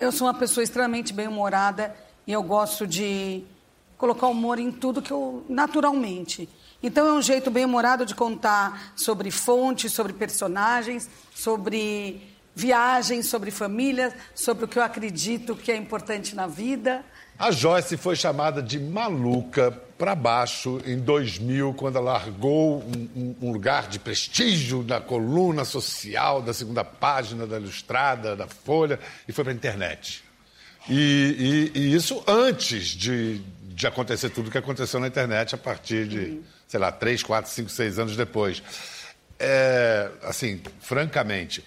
Eu 0.00 0.10
sou 0.10 0.26
uma 0.26 0.34
pessoa 0.34 0.64
extremamente 0.64 1.12
bem-humorada 1.12 1.94
e 2.26 2.32
eu 2.32 2.42
gosto 2.42 2.86
de 2.86 3.44
colocar 3.96 4.26
humor 4.26 4.58
em 4.58 4.72
tudo 4.72 5.00
que 5.00 5.12
eu 5.12 5.44
naturalmente. 5.48 6.48
Então 6.82 7.06
é 7.06 7.12
um 7.12 7.22
jeito 7.22 7.50
bem 7.50 7.64
humorado 7.64 8.04
de 8.04 8.14
contar 8.14 8.92
sobre 8.96 9.30
fontes, 9.30 9.92
sobre 9.92 10.12
personagens, 10.12 11.08
sobre 11.34 12.20
viagens, 12.54 13.26
sobre 13.26 13.50
família, 13.50 14.14
sobre 14.34 14.64
o 14.64 14.68
que 14.68 14.78
eu 14.78 14.82
acredito 14.82 15.56
que 15.56 15.72
é 15.72 15.76
importante 15.76 16.34
na 16.34 16.46
vida. 16.46 17.04
A 17.44 17.50
Joyce 17.50 17.98
foi 17.98 18.16
chamada 18.16 18.62
de 18.62 18.80
maluca 18.80 19.70
para 19.98 20.14
baixo 20.14 20.80
em 20.86 20.98
2000, 20.98 21.74
quando 21.74 21.98
ela 21.98 22.12
largou 22.12 22.82
um, 22.82 23.36
um, 23.38 23.52
lugar 23.52 23.86
de 23.86 23.98
prestígio 23.98 24.82
na 24.82 24.98
coluna 24.98 25.62
social 25.62 26.40
da 26.40 26.54
segunda 26.54 26.82
página 26.82 27.46
da 27.46 27.58
Ilustrada, 27.58 28.34
da 28.34 28.46
Folha, 28.48 28.98
e 29.28 29.32
foi 29.32 29.44
para 29.44 29.52
a 29.52 29.56
internet. 29.56 30.24
E, 30.88 31.70
e, 31.74 31.78
e, 31.78 31.94
isso 31.94 32.24
antes 32.26 32.86
de, 32.86 33.42
de 33.64 33.86
acontecer 33.86 34.30
tudo 34.30 34.50
que 34.50 34.56
aconteceu 34.56 34.98
na 34.98 35.06
internet, 35.06 35.54
a 35.54 35.58
partir 35.58 36.08
de, 36.08 36.18
uhum. 36.18 36.42
sei 36.66 36.80
lá, 36.80 36.90
três, 36.90 37.22
quatro, 37.22 37.50
cinco, 37.50 37.68
seis 37.68 37.98
anos 37.98 38.16
depois. 38.16 38.62
É, 39.38 40.10
assim, 40.22 40.62
francamente, 40.80 41.62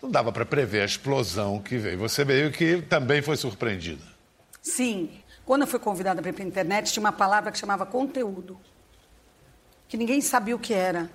não 0.00 0.08
dava 0.08 0.30
para 0.30 0.46
prever 0.46 0.82
a 0.82 0.84
explosão 0.84 1.58
que 1.58 1.78
veio. 1.78 1.98
Você 1.98 2.24
veio 2.24 2.52
que 2.52 2.80
também 2.82 3.20
foi 3.20 3.36
surpreendida. 3.36 4.09
Sim. 4.62 5.10
Quando 5.44 5.62
eu 5.62 5.66
fui 5.66 5.78
convidada 5.78 6.20
para 6.20 6.30
ir 6.30 6.34
para 6.34 6.44
a 6.44 6.46
internet, 6.46 6.92
tinha 6.92 7.02
uma 7.02 7.12
palavra 7.12 7.50
que 7.50 7.58
chamava 7.58 7.84
conteúdo. 7.86 8.58
Que 9.88 9.96
ninguém 9.96 10.20
sabia 10.20 10.54
o 10.54 10.58
que 10.58 10.72
era. 10.72 11.10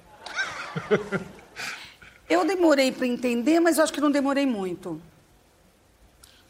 eu 2.30 2.46
demorei 2.46 2.92
para 2.92 3.08
entender, 3.08 3.60
mas 3.60 3.78
eu 3.78 3.84
acho 3.84 3.94
que 3.94 4.02
não 4.02 4.12
demorei 4.12 4.46
muito. 4.46 5.02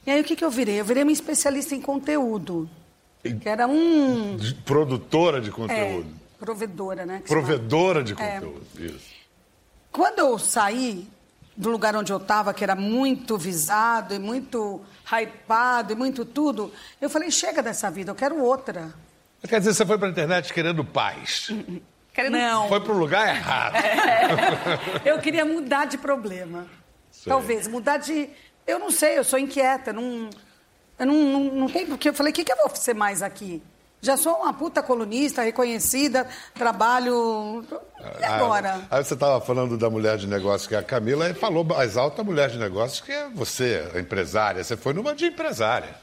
E 0.05 0.11
aí 0.11 0.21
o 0.21 0.23
que, 0.23 0.35
que 0.35 0.45
eu 0.45 0.51
virei? 0.51 0.79
Eu 0.79 0.85
virei 0.85 1.03
uma 1.03 1.11
especialista 1.11 1.75
em 1.75 1.81
conteúdo. 1.81 2.69
Que 3.21 3.49
era 3.49 3.67
um. 3.67 4.37
Produtora 4.63 5.41
de 5.41 5.49
conteúdo. 5.49 6.07
É, 6.07 6.39
provedora, 6.39 7.05
né? 7.05 7.23
Provedora 7.27 8.03
de 8.03 8.13
é. 8.13 8.15
conteúdo, 8.15 8.67
é. 8.79 8.81
isso. 8.83 9.15
Quando 9.91 10.19
eu 10.19 10.37
saí 10.37 11.07
do 11.55 11.69
lugar 11.69 11.95
onde 11.95 12.11
eu 12.11 12.17
estava, 12.17 12.53
que 12.53 12.63
era 12.63 12.75
muito 12.75 13.37
visado 13.37 14.13
e 14.13 14.19
muito 14.19 14.81
hypado 15.05 15.93
e 15.93 15.95
muito 15.95 16.25
tudo, 16.25 16.71
eu 16.99 17.09
falei, 17.09 17.31
chega 17.31 17.61
dessa 17.63 17.89
vida, 17.89 18.11
eu 18.11 18.15
quero 18.15 18.41
outra. 18.43 18.93
Quer 19.47 19.59
dizer, 19.59 19.73
você 19.73 19.85
foi 19.85 19.97
para 19.97 20.07
a 20.07 20.11
internet 20.11 20.53
querendo 20.53 20.83
paz? 20.83 21.49
Querendo... 22.13 22.37
Não. 22.37 22.69
Foi 22.69 22.79
para 22.79 22.93
o 22.93 22.97
lugar 22.97 23.27
errado. 23.27 23.75
É. 23.75 25.03
Eu 25.03 25.19
queria 25.19 25.43
mudar 25.43 25.83
de 25.83 25.97
problema. 25.97 26.65
Sei. 27.11 27.29
Talvez, 27.29 27.67
mudar 27.67 27.97
de... 27.97 28.29
Eu 28.65 28.79
não 28.79 28.89
sei, 28.89 29.17
eu 29.17 29.23
sou 29.25 29.37
inquieta, 29.37 29.91
não... 29.91 30.29
Eu 30.97 31.05
não, 31.05 31.13
não, 31.13 31.43
não 31.43 31.69
tem 31.69 31.85
porque. 31.85 32.07
Eu 32.07 32.13
falei, 32.13 32.31
o 32.31 32.33
que, 32.33 32.45
que 32.45 32.51
eu 32.51 32.57
vou 32.57 32.73
ser 32.73 32.93
mais 32.93 33.21
aqui? 33.21 33.61
Já 34.05 34.15
sou 34.15 34.35
uma 34.35 34.53
puta 34.53 34.83
colunista 34.83 35.41
reconhecida, 35.41 36.27
trabalho. 36.53 37.65
E 38.19 38.23
ah, 38.23 38.35
agora? 38.35 38.87
Aí 38.91 39.03
você 39.03 39.15
estava 39.15 39.41
falando 39.41 39.79
da 39.79 39.89
mulher 39.89 40.19
de 40.19 40.27
negócios 40.27 40.67
que 40.67 40.75
é 40.75 40.77
a 40.77 40.83
Camila 40.83 41.27
e 41.27 41.33
falou 41.33 41.63
mais 41.63 41.97
alto 41.97 42.21
a 42.21 42.23
mulher 42.23 42.51
de 42.51 42.59
negócios 42.59 43.01
que 43.01 43.11
é 43.11 43.27
você, 43.29 43.83
a 43.95 43.99
empresária. 43.99 44.63
Você 44.63 44.77
foi 44.77 44.93
numa 44.93 45.15
de 45.15 45.25
empresária. 45.25 45.95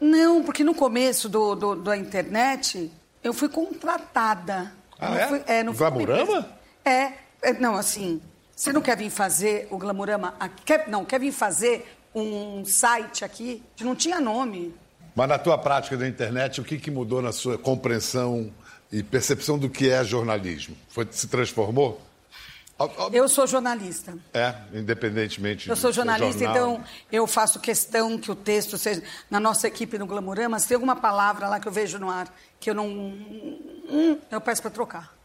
Não, 0.00 0.42
porque 0.42 0.64
no 0.64 0.74
começo 0.74 1.28
do, 1.28 1.54
do 1.54 1.76
da 1.76 1.98
internet 1.98 2.90
eu 3.22 3.34
fui 3.34 3.50
contratada. 3.50 4.72
Ah, 4.98 5.10
não 5.10 5.18
é? 5.18 5.26
Fui, 5.26 5.42
é 5.46 5.62
no 5.62 5.74
Glamurama? 5.74 6.48
É, 6.82 7.12
é, 7.42 7.52
não, 7.52 7.74
assim, 7.74 8.22
você 8.56 8.72
não 8.72 8.80
quer 8.80 8.96
vir 8.96 9.10
fazer 9.10 9.68
o 9.70 9.76
Glamurama? 9.76 10.34
Quer, 10.64 10.88
não, 10.88 11.04
quer 11.04 11.20
vir 11.20 11.32
fazer 11.32 11.94
um 12.14 12.64
site 12.64 13.22
aqui? 13.22 13.62
Não 13.82 13.94
tinha 13.94 14.18
nome. 14.18 14.74
Mas 15.18 15.28
na 15.28 15.36
tua 15.36 15.58
prática 15.58 15.96
da 15.96 16.06
internet, 16.06 16.60
o 16.60 16.64
que, 16.64 16.78
que 16.78 16.92
mudou 16.92 17.20
na 17.20 17.32
sua 17.32 17.58
compreensão 17.58 18.52
e 18.92 19.02
percepção 19.02 19.58
do 19.58 19.68
que 19.68 19.90
é 19.90 20.04
jornalismo? 20.04 20.76
Foi, 20.88 21.08
se 21.10 21.26
transformou? 21.26 22.00
Eu 23.12 23.28
sou 23.28 23.44
jornalista. 23.44 24.16
É, 24.32 24.54
independentemente. 24.72 25.68
Eu 25.68 25.74
sou 25.74 25.90
jornalista, 25.90 26.44
então 26.44 26.84
eu 27.10 27.26
faço 27.26 27.58
questão 27.58 28.16
que 28.16 28.30
o 28.30 28.34
texto 28.36 28.78
seja. 28.78 29.02
Na 29.28 29.40
nossa 29.40 29.66
equipe 29.66 29.98
no 29.98 30.06
Glamurama, 30.06 30.56
se 30.60 30.68
tem 30.68 30.76
alguma 30.76 30.94
palavra 30.94 31.48
lá 31.48 31.58
que 31.58 31.66
eu 31.66 31.72
vejo 31.72 31.98
no 31.98 32.08
ar 32.08 32.32
que 32.60 32.70
eu 32.70 32.74
não. 32.74 32.86
Hum, 32.86 34.18
eu 34.30 34.40
peço 34.40 34.62
para 34.62 34.70
trocar. 34.70 35.18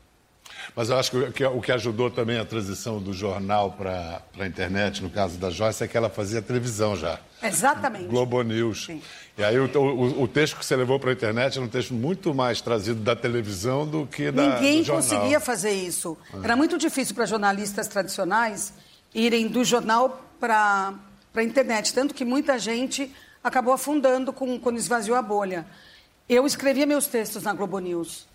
Mas 0.76 0.90
eu 0.90 0.98
acho 0.98 1.12
que 1.32 1.46
o 1.46 1.62
que 1.62 1.72
ajudou 1.72 2.10
também 2.10 2.40
a 2.40 2.46
transição 2.46 3.00
do 3.00 3.14
jornal 3.14 3.72
para 3.74 4.22
a 4.40 4.48
internet, 4.48 5.04
no 5.04 5.10
caso 5.10 5.38
da 5.38 5.52
Joyce, 5.52 5.84
é 5.84 5.88
que 5.88 5.96
ela 5.96 6.10
fazia 6.10 6.42
televisão 6.42 6.96
já. 6.96 7.20
Exatamente. 7.42 8.06
Globo 8.06 8.42
News. 8.42 8.86
Sim. 8.86 9.02
E 9.36 9.44
aí 9.44 9.58
o, 9.58 9.66
o, 9.66 10.24
o, 10.24 10.28
texto 10.28 10.58
que 10.58 10.66
você 10.66 10.76
levou 10.76 11.00
para 11.00 11.10
a 11.10 11.14
internet 11.14 11.58
era 11.58 11.66
um 11.66 11.70
texto 11.70 11.94
muito 11.94 12.36
mais 12.36 12.62
trazido 12.62 13.00
da 13.00 13.16
televisão 13.16 13.88
do 13.88 14.06
que 14.06 14.32
da 14.32 14.60
Ninguém 14.60 14.84
conseguia 14.86 15.40
fazer 15.40 15.72
isso. 15.72 16.16
Era 16.44 16.56
muito 16.56 16.78
difícil 16.78 17.16
para 17.16 17.26
jornalistas 17.26 17.88
tradicionais 17.88 18.74
irem 19.14 19.48
do 19.48 19.64
jornal 19.64 20.24
para 20.40 20.94
a 21.34 21.44
internet. 21.44 21.94
Tanto 21.94 22.14
que 22.14 22.24
muita 22.24 22.60
gente 22.60 23.12
acabou 23.44 23.74
afundando 23.74 24.32
com, 24.32 24.60
quando 24.60 24.78
esvaziou 24.78 25.18
a 25.18 25.22
bolha. 25.22 25.66
Eu 26.30 26.46
escrevia 26.46 26.86
meus 26.86 27.08
textos 27.08 27.44
na 27.44 27.54
Globo 27.54 27.80
News. 27.80 28.28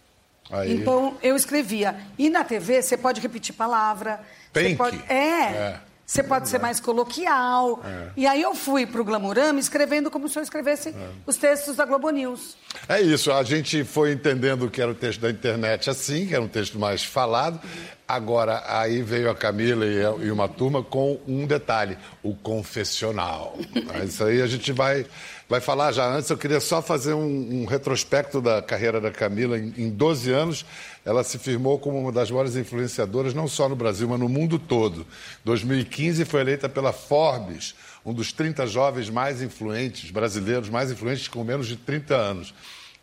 Aí. 0.51 0.75
Então, 0.75 1.17
eu 1.23 1.37
escrevia. 1.37 1.97
E 2.19 2.29
na 2.29 2.43
TV, 2.43 2.83
você 2.83 2.97
pode 2.97 3.21
repetir 3.21 3.55
palavra. 3.55 4.21
Tem 4.53 4.77
pode... 4.77 5.01
É. 5.09 5.15
é. 5.15 5.81
Você 6.09 6.23
pode 6.23 6.49
ser 6.49 6.59
mais 6.59 6.81
coloquial. 6.81 7.83
É. 7.85 8.09
E 8.17 8.27
aí 8.27 8.41
eu 8.41 8.55
fui 8.55 8.87
para 8.87 8.99
o 8.99 9.05
Glamurama 9.05 9.61
escrevendo 9.61 10.11
como 10.11 10.27
se 10.27 10.39
eu 10.39 10.43
escrevesse 10.43 10.89
é. 10.89 10.95
os 11.27 11.37
textos 11.37 11.77
da 11.77 11.85
Globo 11.85 12.09
News. 12.09 12.57
É 12.89 12.99
isso, 12.99 13.31
a 13.31 13.43
gente 13.43 13.85
foi 13.85 14.13
entendendo 14.13 14.71
que 14.71 14.81
era 14.81 14.91
o 14.91 14.95
texto 14.95 15.21
da 15.21 15.31
internet 15.31 15.91
assim, 15.91 16.27
que 16.27 16.35
era 16.35 16.43
um 16.43 16.49
texto 16.49 16.79
mais 16.79 17.05
falado. 17.05 17.61
Agora, 18.09 18.65
aí 18.67 19.03
veio 19.03 19.31
a 19.31 19.35
Camila 19.35 19.85
e 19.85 20.31
uma 20.31 20.49
turma 20.49 20.83
com 20.83 21.21
um 21.29 21.47
detalhe, 21.47 21.99
o 22.23 22.35
confessional. 22.35 23.59
Isso 24.03 24.25
aí 24.25 24.41
a 24.41 24.47
gente 24.47 24.73
vai 24.73 25.05
vai 25.49 25.61
falar 25.61 25.93
já 25.93 26.07
antes. 26.07 26.29
Eu 26.29 26.37
queria 26.37 26.61
só 26.61 26.83
fazer 26.83 27.15
um, 27.15 27.63
um 27.63 27.65
retrospecto 27.65 28.41
da 28.41 28.61
carreira 28.61 29.01
da 29.01 29.11
Camila. 29.11 29.59
Em, 29.59 29.73
em 29.77 29.91
12 29.91 30.31
anos, 30.31 30.67
ela 31.05 31.25
se 31.25 31.39
firmou 31.39 31.79
como 31.79 31.99
uma 31.99 32.13
das 32.13 32.31
maiores 32.31 32.55
influenciadoras, 32.55 33.33
não 33.33 33.49
só 33.49 33.69
no 33.69 33.75
Brasil, 33.75 34.09
mas 34.09 34.21
no 34.21 34.29
mundo 34.29 34.59
todo. 34.59 35.01
Em 35.01 35.45
2015, 35.45 36.25
foi 36.25 36.41
eleita 36.43 36.69
pela 36.69 36.93
Forbes, 36.93 37.75
um 38.05 38.13
dos 38.13 38.33
30 38.33 38.67
jovens 38.67 39.09
mais 39.09 39.41
influentes, 39.41 40.11
brasileiros 40.11 40.69
mais 40.69 40.91
influentes 40.91 41.27
com 41.29 41.43
menos 41.43 41.67
de 41.67 41.77
30 41.77 42.15
anos. 42.15 42.55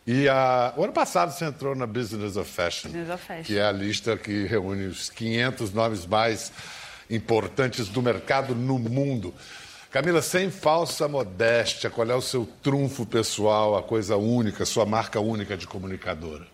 E 0.05 0.29
a... 0.29 0.71
o 0.77 0.83
ano 0.83 0.93
passado 0.93 1.31
você 1.31 1.45
entrou 1.45 1.73
na 1.73 1.87
Business 1.87 2.37
of 2.37 2.49
Fashion, 2.49 2.89
Business 2.89 3.09
of 3.09 3.25
Fashion, 3.25 3.43
que 3.43 3.57
é 3.57 3.63
a 3.63 3.71
lista 3.71 4.15
que 4.15 4.45
reúne 4.45 4.85
os 4.85 5.09
500 5.09 5.73
nomes 5.73 6.05
mais 6.05 6.51
importantes 7.09 7.87
do 7.87 8.03
mercado 8.03 8.53
no 8.53 8.77
mundo. 8.77 9.33
Camila, 9.95 10.21
sem 10.21 10.51
falsa 10.51 11.07
modéstia, 11.07 11.89
qual 11.89 12.09
é 12.09 12.13
o 12.13 12.19
seu 12.19 12.45
trunfo 12.61 13.05
pessoal, 13.05 13.77
a 13.77 13.81
coisa 13.81 14.17
única, 14.17 14.65
sua 14.65 14.85
marca 14.85 15.21
única 15.21 15.55
de 15.55 15.65
comunicadora? 15.65 16.45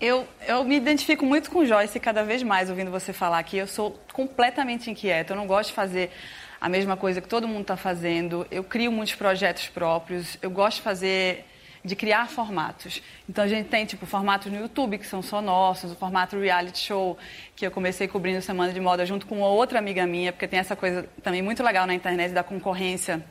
Eu, 0.00 0.24
eu 0.46 0.62
me 0.62 0.76
identifico 0.76 1.26
muito 1.26 1.50
com 1.50 1.64
Joyce 1.64 1.98
cada 1.98 2.22
vez 2.22 2.44
mais 2.44 2.70
ouvindo 2.70 2.92
você 2.92 3.12
falar 3.12 3.40
aqui. 3.40 3.56
Eu 3.56 3.66
sou 3.66 3.98
completamente 4.12 4.88
inquieta, 4.88 5.32
eu 5.32 5.36
não 5.36 5.48
gosto 5.48 5.70
de 5.70 5.74
fazer 5.74 6.12
a 6.60 6.68
mesma 6.68 6.96
coisa 6.96 7.20
que 7.20 7.26
todo 7.26 7.48
mundo 7.48 7.62
está 7.62 7.76
fazendo. 7.76 8.46
Eu 8.52 8.62
crio 8.62 8.92
muitos 8.92 9.16
projetos 9.16 9.66
próprios, 9.66 10.38
eu 10.40 10.48
gosto 10.48 10.76
de 10.76 10.82
fazer 10.82 11.44
de 11.84 11.94
criar 11.94 12.28
formatos. 12.28 13.02
Então 13.28 13.44
a 13.44 13.48
gente 13.48 13.68
tem 13.68 13.84
tipo 13.84 14.06
formatos 14.06 14.50
no 14.50 14.58
YouTube 14.58 14.96
que 14.96 15.06
são 15.06 15.20
só 15.20 15.42
nossos, 15.42 15.92
o 15.92 15.94
formato 15.94 16.38
reality 16.38 16.78
show 16.78 17.18
que 17.54 17.66
eu 17.66 17.70
comecei 17.70 18.08
cobrindo 18.08 18.40
semana 18.40 18.72
de 18.72 18.80
moda 18.80 19.04
junto 19.04 19.26
com 19.26 19.38
uma 19.38 19.48
outra 19.48 19.78
amiga 19.78 20.06
minha, 20.06 20.32
porque 20.32 20.48
tem 20.48 20.58
essa 20.58 20.74
coisa 20.74 21.06
também 21.22 21.42
muito 21.42 21.62
legal 21.62 21.86
na 21.86 21.94
internet 21.94 22.32
da 22.32 22.42
concorrência 22.42 23.22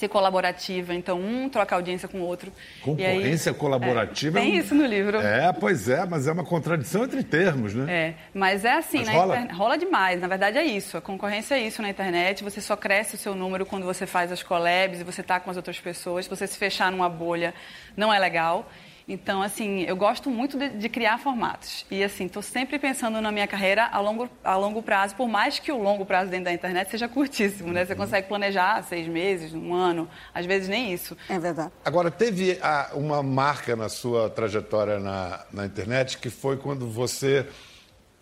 ser 0.00 0.08
colaborativa, 0.08 0.94
então 0.94 1.20
um 1.20 1.48
troca 1.48 1.74
audiência 1.74 2.08
com 2.08 2.20
o 2.20 2.22
outro. 2.22 2.50
Concorrência 2.82 3.52
aí, 3.52 3.58
colaborativa? 3.58 4.38
É, 4.38 4.42
tem 4.42 4.56
isso 4.56 4.74
no 4.74 4.86
livro. 4.86 5.18
É, 5.18 5.52
pois 5.52 5.88
é, 5.88 6.06
mas 6.06 6.26
é 6.26 6.32
uma 6.32 6.44
contradição 6.44 7.04
entre 7.04 7.22
termos, 7.22 7.74
né? 7.74 7.92
É, 7.92 8.14
mas 8.32 8.64
é 8.64 8.72
assim, 8.72 9.04
mas 9.04 9.14
rola? 9.14 9.48
Rola 9.52 9.76
demais, 9.76 10.20
na 10.20 10.26
verdade 10.26 10.56
é 10.56 10.64
isso, 10.64 10.96
a 10.96 11.00
concorrência 11.00 11.54
é 11.54 11.60
isso 11.60 11.82
na 11.82 11.90
internet, 11.90 12.42
você 12.42 12.60
só 12.60 12.76
cresce 12.76 13.14
o 13.14 13.18
seu 13.18 13.34
número 13.34 13.66
quando 13.66 13.84
você 13.84 14.06
faz 14.06 14.32
as 14.32 14.42
collabs 14.42 15.00
e 15.00 15.04
você 15.04 15.20
está 15.20 15.38
com 15.38 15.50
as 15.50 15.56
outras 15.56 15.78
pessoas, 15.78 16.24
se 16.24 16.30
você 16.30 16.46
se 16.46 16.56
fechar 16.56 16.90
numa 16.90 17.08
bolha 17.08 17.52
não 17.94 18.12
é 18.12 18.18
legal. 18.18 18.70
Então, 19.12 19.42
assim, 19.42 19.80
eu 19.82 19.96
gosto 19.96 20.30
muito 20.30 20.56
de, 20.56 20.68
de 20.68 20.88
criar 20.88 21.18
formatos. 21.18 21.84
E, 21.90 22.04
assim, 22.04 22.26
estou 22.26 22.40
sempre 22.40 22.78
pensando 22.78 23.20
na 23.20 23.32
minha 23.32 23.46
carreira 23.48 23.88
a 23.90 23.98
longo, 23.98 24.30
a 24.44 24.56
longo 24.56 24.80
prazo, 24.80 25.16
por 25.16 25.28
mais 25.28 25.58
que 25.58 25.72
o 25.72 25.82
longo 25.82 26.06
prazo 26.06 26.30
dentro 26.30 26.44
da 26.44 26.52
internet 26.52 26.92
seja 26.92 27.08
curtíssimo, 27.08 27.72
né? 27.72 27.84
Você 27.84 27.96
consegue 27.96 28.28
planejar 28.28 28.80
seis 28.84 29.08
meses, 29.08 29.52
um 29.52 29.74
ano, 29.74 30.08
às 30.32 30.46
vezes 30.46 30.68
nem 30.68 30.92
isso. 30.92 31.16
É 31.28 31.40
verdade. 31.40 31.72
Agora, 31.84 32.08
teve 32.08 32.56
a, 32.62 32.90
uma 32.94 33.20
marca 33.20 33.74
na 33.74 33.88
sua 33.88 34.30
trajetória 34.30 35.00
na, 35.00 35.44
na 35.52 35.66
internet 35.66 36.18
que 36.18 36.30
foi 36.30 36.56
quando 36.56 36.88
você 36.88 37.48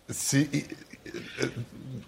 se 0.07 0.67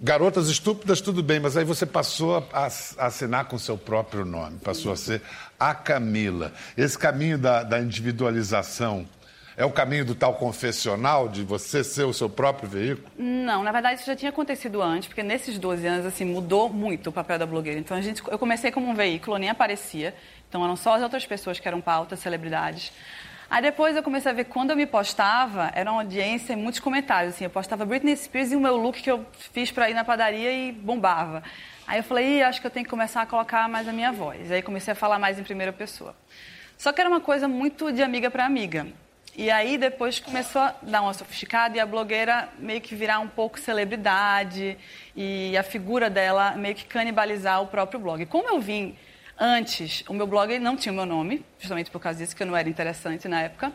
Garotas 0.03 0.47
Estúpidas, 0.47 0.99
tudo 0.99 1.21
bem, 1.21 1.39
mas 1.39 1.55
aí 1.55 1.63
você 1.63 1.85
passou 1.85 2.37
a, 2.51 2.67
a 2.97 3.05
assinar 3.05 3.45
com 3.45 3.59
seu 3.59 3.77
próprio 3.77 4.25
nome, 4.25 4.57
passou 4.57 4.91
a 4.91 4.95
ser 4.95 5.21
a 5.61 5.75
Camila. 5.75 6.51
Esse 6.75 6.97
caminho 6.97 7.37
da, 7.37 7.61
da 7.61 7.79
individualização 7.79 9.05
É 9.55 9.63
o 9.63 9.69
caminho 9.69 10.03
do 10.03 10.15
tal 10.15 10.35
confessional, 10.35 11.27
de 11.29 11.43
você 11.43 11.83
ser 11.83 12.03
o 12.05 12.13
seu 12.13 12.27
próprio 12.29 12.67
veículo? 12.67 13.07
Não, 13.17 13.61
na 13.61 13.71
verdade 13.71 13.99
isso 13.99 14.07
já 14.07 14.15
tinha 14.15 14.29
acontecido 14.29 14.81
antes, 14.81 15.07
porque 15.07 15.21
nesses 15.21 15.59
12 15.59 15.85
anos, 15.85 16.05
assim, 16.05 16.25
mudou 16.25 16.69
muito 16.69 17.09
o 17.09 17.13
papel 17.13 17.37
da 17.37 17.45
blogueira. 17.45 17.77
Então, 17.77 17.95
a 17.95 18.01
gente, 18.01 18.23
eu 18.27 18.39
comecei 18.39 18.71
como 18.71 18.89
um 18.89 18.95
veículo, 18.95 19.37
nem 19.37 19.49
aparecia. 19.49 20.15
Então, 20.49 20.63
eram 20.63 20.75
só 20.75 20.95
as 20.95 21.03
outras 21.03 21.25
pessoas 21.27 21.59
que 21.59 21.67
eram 21.67 21.79
pautas, 21.81 22.19
celebridades. 22.19 22.91
Aí 23.51 23.61
depois 23.61 23.95
eu 23.97 24.01
comecei 24.01 24.31
a 24.31 24.33
ver, 24.33 24.45
quando 24.45 24.69
eu 24.69 24.77
me 24.77 24.85
postava, 24.85 25.69
era 25.75 25.91
uma 25.91 26.01
audiência 26.01 26.53
e 26.53 26.55
muitos 26.55 26.79
comentários, 26.79 27.35
assim, 27.35 27.43
eu 27.43 27.49
postava 27.49 27.85
Britney 27.85 28.15
Spears 28.15 28.53
e 28.53 28.55
o 28.55 28.61
meu 28.61 28.77
look 28.77 29.01
que 29.01 29.11
eu 29.11 29.25
fiz 29.53 29.69
para 29.69 29.89
ir 29.89 29.93
na 29.93 30.05
padaria 30.05 30.51
e 30.53 30.71
bombava. 30.71 31.43
Aí 31.91 31.99
eu 31.99 32.03
falei, 32.05 32.41
acho 32.41 32.61
que 32.61 32.65
eu 32.65 32.71
tenho 32.71 32.85
que 32.85 32.89
começar 32.89 33.21
a 33.21 33.25
colocar 33.25 33.67
mais 33.67 33.85
a 33.85 33.91
minha 33.91 34.13
voz. 34.13 34.49
Aí 34.49 34.61
comecei 34.61 34.93
a 34.93 34.95
falar 34.95 35.19
mais 35.19 35.37
em 35.37 35.43
primeira 35.43 35.73
pessoa. 35.73 36.15
Só 36.77 36.93
que 36.93 37.01
era 37.01 37.09
uma 37.09 37.19
coisa 37.19 37.49
muito 37.49 37.91
de 37.91 38.01
amiga 38.01 38.31
para 38.31 38.45
amiga. 38.45 38.87
E 39.35 39.51
aí 39.51 39.77
depois 39.77 40.17
começou 40.17 40.61
a 40.61 40.73
dar 40.81 41.01
uma 41.01 41.13
sofisticada 41.13 41.75
e 41.75 41.81
a 41.81 41.85
blogueira 41.85 42.47
meio 42.57 42.79
que 42.79 42.95
virar 42.95 43.19
um 43.19 43.27
pouco 43.27 43.59
celebridade 43.59 44.77
e 45.13 45.57
a 45.57 45.63
figura 45.63 46.09
dela 46.09 46.51
meio 46.51 46.75
que 46.75 46.85
canibalizar 46.85 47.61
o 47.61 47.67
próprio 47.67 47.99
blog. 47.99 48.25
Como 48.25 48.47
eu 48.47 48.61
vim 48.61 48.95
antes, 49.37 50.05
o 50.07 50.13
meu 50.13 50.25
blog 50.25 50.57
não 50.59 50.77
tinha 50.77 50.93
o 50.93 50.95
meu 50.95 51.05
nome, 51.05 51.43
justamente 51.59 51.91
por 51.91 51.99
causa 51.99 52.19
disso, 52.19 52.33
que 52.33 52.41
eu 52.41 52.47
não 52.47 52.55
era 52.55 52.69
interessante 52.69 53.27
na 53.27 53.41
época. 53.41 53.69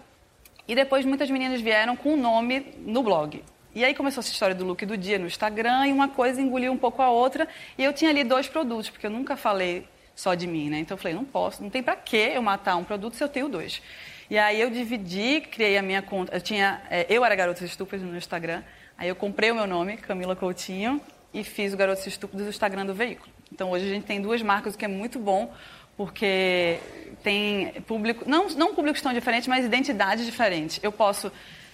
E 0.66 0.74
depois 0.74 1.04
muitas 1.04 1.28
meninas 1.28 1.60
vieram 1.60 1.94
com 1.94 2.14
o 2.14 2.16
nome 2.16 2.72
no 2.78 3.02
blog. 3.02 3.44
E 3.76 3.84
aí 3.84 3.94
começou 3.94 4.22
essa 4.22 4.32
história 4.32 4.54
do 4.54 4.64
look 4.64 4.86
do 4.86 4.96
dia 4.96 5.18
no 5.18 5.26
Instagram 5.26 5.88
e 5.88 5.92
uma 5.92 6.08
coisa 6.08 6.40
engoliu 6.40 6.72
um 6.72 6.78
pouco 6.78 7.02
a 7.02 7.10
outra. 7.10 7.46
E 7.76 7.84
eu 7.84 7.92
tinha 7.92 8.08
ali 8.08 8.24
dois 8.24 8.48
produtos, 8.48 8.88
porque 8.88 9.04
eu 9.04 9.10
nunca 9.10 9.36
falei 9.36 9.86
só 10.14 10.32
de 10.32 10.46
mim, 10.46 10.70
né? 10.70 10.78
Então 10.78 10.94
eu 10.94 10.98
falei, 10.98 11.14
não 11.14 11.26
posso, 11.26 11.62
não 11.62 11.68
tem 11.68 11.82
para 11.82 11.94
que 11.94 12.16
eu 12.16 12.40
matar 12.40 12.76
um 12.76 12.84
produto 12.84 13.16
se 13.16 13.22
eu 13.22 13.28
tenho 13.28 13.50
dois. 13.50 13.82
E 14.30 14.38
aí 14.38 14.58
eu 14.58 14.70
dividi, 14.70 15.42
criei 15.42 15.76
a 15.76 15.82
minha 15.82 16.00
conta. 16.00 16.34
Eu 16.34 16.40
tinha, 16.40 16.80
é, 16.88 17.04
eu 17.10 17.22
era 17.22 17.34
Garotos 17.34 17.60
Estúpidos 17.60 18.02
no 18.08 18.16
Instagram. 18.16 18.62
Aí 18.96 19.10
eu 19.10 19.14
comprei 19.14 19.50
o 19.50 19.54
meu 19.54 19.66
nome, 19.66 19.98
Camila 19.98 20.34
Coutinho, 20.34 20.98
e 21.34 21.44
fiz 21.44 21.74
o 21.74 21.76
Garotos 21.76 22.06
Estúpidos 22.06 22.44
no 22.44 22.48
Instagram 22.48 22.86
do 22.86 22.94
veículo. 22.94 23.30
Então 23.52 23.70
hoje 23.72 23.84
a 23.84 23.90
gente 23.90 24.06
tem 24.06 24.22
duas 24.22 24.40
marcas, 24.40 24.74
o 24.74 24.78
que 24.78 24.86
é 24.86 24.88
muito 24.88 25.18
bom, 25.18 25.52
porque 25.98 26.78
tem 27.22 27.72
público, 27.82 28.24
não, 28.26 28.48
não 28.48 28.74
públicos 28.74 29.02
tão 29.02 29.12
diferentes, 29.12 29.46
mas 29.46 29.66
identidades 29.66 30.24
diferentes. 30.24 30.80
Eu 30.82 30.92
posso 30.92 31.30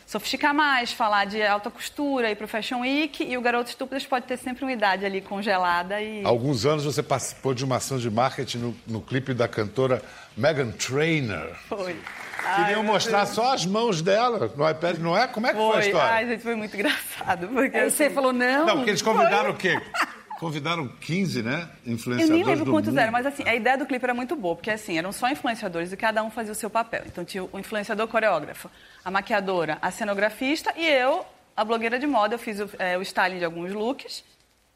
sofisticar 0.07 0.55
mais, 0.55 0.93
falar 0.93 1.25
de 1.27 1.43
alta 1.43 1.71
costura, 1.71 2.31
ir 2.31 2.37
para 2.37 2.45
o 2.45 2.49
Fashion 2.49 2.81
Week, 2.81 3.23
e 3.25 3.37
o 3.37 3.41
Garoto 3.41 3.71
Estúpidas 3.71 4.07
pode 4.07 4.27
ter 4.27 4.37
sempre 4.37 4.65
uma 4.65 4.73
idade 4.73 5.05
ali 5.05 5.21
congelada. 5.21 6.01
E... 6.01 6.25
Há 6.25 6.29
alguns 6.29 6.67
anos 6.67 6.85
você 6.85 7.03
participou 7.03 7.55
de 7.55 7.65
uma 7.65 7.77
ação 7.77 7.99
de 7.99 8.11
marketing 8.11 8.59
no, 8.59 8.77
no 8.87 9.01
clipe 9.01 9.35
da 9.35 9.49
cantora 9.49 10.03
Megan 10.37 10.71
Trainor. 10.71 11.55
Foi. 11.69 11.97
Queriam 12.57 12.83
mostrar 12.83 13.27
só 13.27 13.55
as 13.55 13.65
mãos 13.65 14.03
dela 14.03 14.51
no 14.57 14.69
iPad, 14.69 14.99
não 14.99 15.17
é? 15.17 15.29
Como 15.29 15.47
é 15.47 15.51
que 15.51 15.57
foi, 15.57 15.69
foi. 15.69 15.77
a 15.77 15.87
história? 15.87 16.13
Ai, 16.13 16.27
gente, 16.27 16.43
foi 16.43 16.55
muito 16.57 16.75
engraçado. 16.77 17.49
Porque, 17.49 17.77
Aí 17.77 17.91
você 17.91 18.05
assim, 18.05 18.15
falou, 18.15 18.33
não. 18.33 18.67
Não, 18.67 18.77
porque 18.77 18.91
eles 18.91 19.03
convidaram 19.03 19.51
o 19.51 19.55
quê? 19.55 19.81
Convidaram 20.43 20.89
15, 20.89 21.41
né? 21.41 21.69
Eu 21.87 21.93
Influenciadores 21.93 22.29
nem 22.29 22.45
lembro 22.45 22.73
quantos 22.73 22.89
mundo. 22.89 22.99
eram, 22.99 23.13
mas 23.13 23.25
assim, 23.25 23.45
a 23.47 23.55
ideia 23.55 23.79
do 23.79 23.87
clipe 23.87 24.05
era 24.05 24.13
muito 24.13 24.35
boa, 24.35 24.57
porque 24.57 24.73
assim, 24.73 24.99
eram 24.99 25.13
só 25.13 25.31
influenciadores 25.31 25.93
e 25.93 25.97
cada 25.97 26.21
um 26.25 26.33
fazia 26.33 26.51
o 26.51 26.55
seu 26.57 26.69
papel. 26.69 27.05
Então 27.07 27.25
tinha 27.25 27.45
o 27.45 27.61
influenciador 27.61 28.09
coreógrafo, 28.09 28.69
a 29.05 29.09
maquiadora, 29.09 29.79
a 29.81 29.93
cenografista 29.93 30.75
e 30.77 30.85
eu, 30.85 31.25
a 31.57 31.65
blogueira 31.65 31.97
de 31.97 32.09
moda. 32.09 32.35
Eu 32.35 32.41
fiz 32.41 32.59
o, 32.59 32.69
é, 32.77 32.99
o 32.99 33.03
styling 33.03 33.39
de 33.39 33.45
alguns 33.45 33.73
looks. 33.73 34.25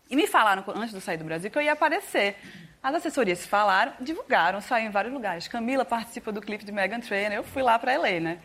E 0.08 0.14
me 0.14 0.28
falaram, 0.28 0.62
antes 0.68 0.90
de 0.90 0.98
eu 0.98 1.00
sair 1.00 1.16
do 1.16 1.24
Brasil, 1.24 1.50
que 1.50 1.58
eu 1.58 1.62
ia 1.62 1.72
aparecer. 1.72 2.36
As 2.80 2.94
assessorias 2.94 3.40
se 3.40 3.48
falaram, 3.48 3.92
divulgaram, 4.00 4.60
saiu 4.60 4.86
em 4.86 4.90
vários 4.90 5.12
lugares. 5.12 5.48
Camila 5.48 5.84
participa 5.84 6.30
do 6.30 6.40
clipe 6.40 6.64
de 6.64 6.70
Megan 6.70 7.00
Trainor, 7.00 7.32
eu 7.32 7.42
fui 7.42 7.64
lá 7.64 7.76
para 7.76 7.98
LA, 7.98 8.20
né? 8.20 8.38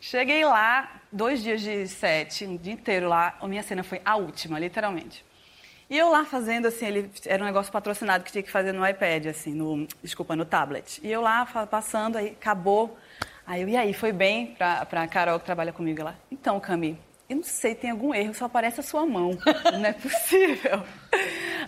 Cheguei 0.00 0.42
lá, 0.46 1.02
dois 1.12 1.42
dias 1.42 1.60
de 1.60 1.86
sete, 1.88 2.46
um 2.46 2.56
dia 2.56 2.72
inteiro 2.72 3.06
lá, 3.06 3.36
a 3.38 3.46
minha 3.46 3.62
cena 3.62 3.82
foi 3.82 4.00
a 4.02 4.16
última, 4.16 4.58
literalmente. 4.58 5.22
E 5.88 5.98
eu 5.98 6.10
lá 6.10 6.24
fazendo, 6.24 6.66
assim, 6.66 6.86
ele 6.86 7.10
era 7.26 7.42
um 7.42 7.46
negócio 7.46 7.70
patrocinado 7.70 8.24
que 8.24 8.32
tinha 8.32 8.42
que 8.42 8.50
fazer 8.50 8.72
no 8.72 8.86
iPad, 8.86 9.26
assim, 9.26 9.54
no, 9.54 9.86
desculpa, 10.02 10.34
no 10.34 10.44
tablet. 10.44 11.00
E 11.02 11.12
eu 11.12 11.20
lá 11.20 11.44
passando, 11.66 12.16
aí 12.16 12.28
acabou. 12.28 12.96
Aí 13.46 13.62
eu, 13.62 13.68
e 13.68 13.76
aí, 13.76 13.92
foi 13.92 14.12
bem 14.12 14.54
pra, 14.54 14.86
pra 14.86 15.06
Carol 15.06 15.38
que 15.38 15.44
trabalha 15.44 15.72
comigo 15.72 16.02
lá. 16.02 16.14
Então, 16.30 16.58
Cami, 16.58 16.98
eu 17.28 17.36
não 17.36 17.42
sei, 17.42 17.74
tem 17.74 17.90
algum 17.90 18.14
erro, 18.14 18.34
só 18.34 18.46
aparece 18.46 18.80
a 18.80 18.82
sua 18.82 19.04
mão. 19.04 19.32
não 19.72 19.84
é 19.84 19.92
possível. 19.92 20.82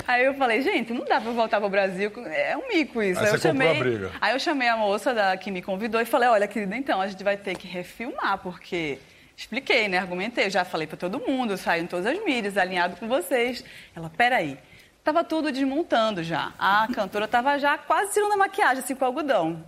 Aí 0.06 0.24
eu 0.24 0.34
falei, 0.34 0.62
gente, 0.62 0.92
não 0.92 1.04
dá 1.04 1.20
pra 1.20 1.30
eu 1.30 1.34
voltar 1.34 1.60
pro 1.60 1.68
Brasil, 1.68 2.10
é 2.26 2.56
um 2.56 2.68
mico 2.68 3.02
isso. 3.02 3.20
Aí 3.20 3.26
eu 3.26 3.38
você 3.38 3.48
comprou 3.48 3.66
chamei, 3.66 3.68
a 3.68 3.84
briga. 3.84 4.12
Aí 4.20 4.34
eu 4.34 4.38
chamei 4.38 4.68
a 4.68 4.76
moça 4.76 5.12
da, 5.12 5.36
que 5.36 5.50
me 5.50 5.60
convidou 5.60 6.00
e 6.00 6.06
falei, 6.06 6.28
olha, 6.28 6.48
querida, 6.48 6.74
então, 6.76 7.00
a 7.00 7.06
gente 7.06 7.22
vai 7.22 7.36
ter 7.36 7.56
que 7.56 7.66
refilmar, 7.66 8.38
porque... 8.38 8.98
Expliquei, 9.36 9.86
né? 9.86 9.98
Argumentei, 9.98 10.46
eu 10.46 10.50
já 10.50 10.64
falei 10.64 10.86
para 10.86 10.96
todo 10.96 11.20
mundo, 11.20 11.56
saiu 11.58 11.84
em 11.84 11.86
todas 11.86 12.06
as 12.06 12.24
mídias, 12.24 12.56
alinhado 12.56 12.96
com 12.96 13.06
vocês. 13.06 13.62
Ela, 13.94 14.08
peraí. 14.08 14.58
Tava 15.04 15.22
tudo 15.22 15.52
desmontando 15.52 16.22
já. 16.24 16.52
A 16.58 16.88
cantora 16.92 17.28
tava 17.28 17.58
já 17.58 17.78
quase 17.78 18.12
tirando 18.12 18.32
a 18.32 18.36
maquiagem, 18.36 18.82
assim, 18.82 18.94
com 18.94 19.04
algodão. 19.04 19.64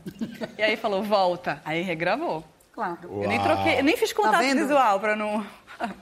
E 0.57 0.63
aí 0.63 0.77
falou, 0.77 1.03
volta. 1.03 1.61
Aí 1.65 1.83
regravou. 1.83 2.45
Claro. 2.73 3.23
Eu 3.23 3.29
nem 3.29 3.41
troquei, 3.41 3.79
eu 3.79 3.85
nem 3.85 3.97
fiz 3.97 4.13
contato 4.13 4.45
Tá 4.45 4.55
visual 4.55 4.99
para 4.99 5.15
não... 5.15 5.47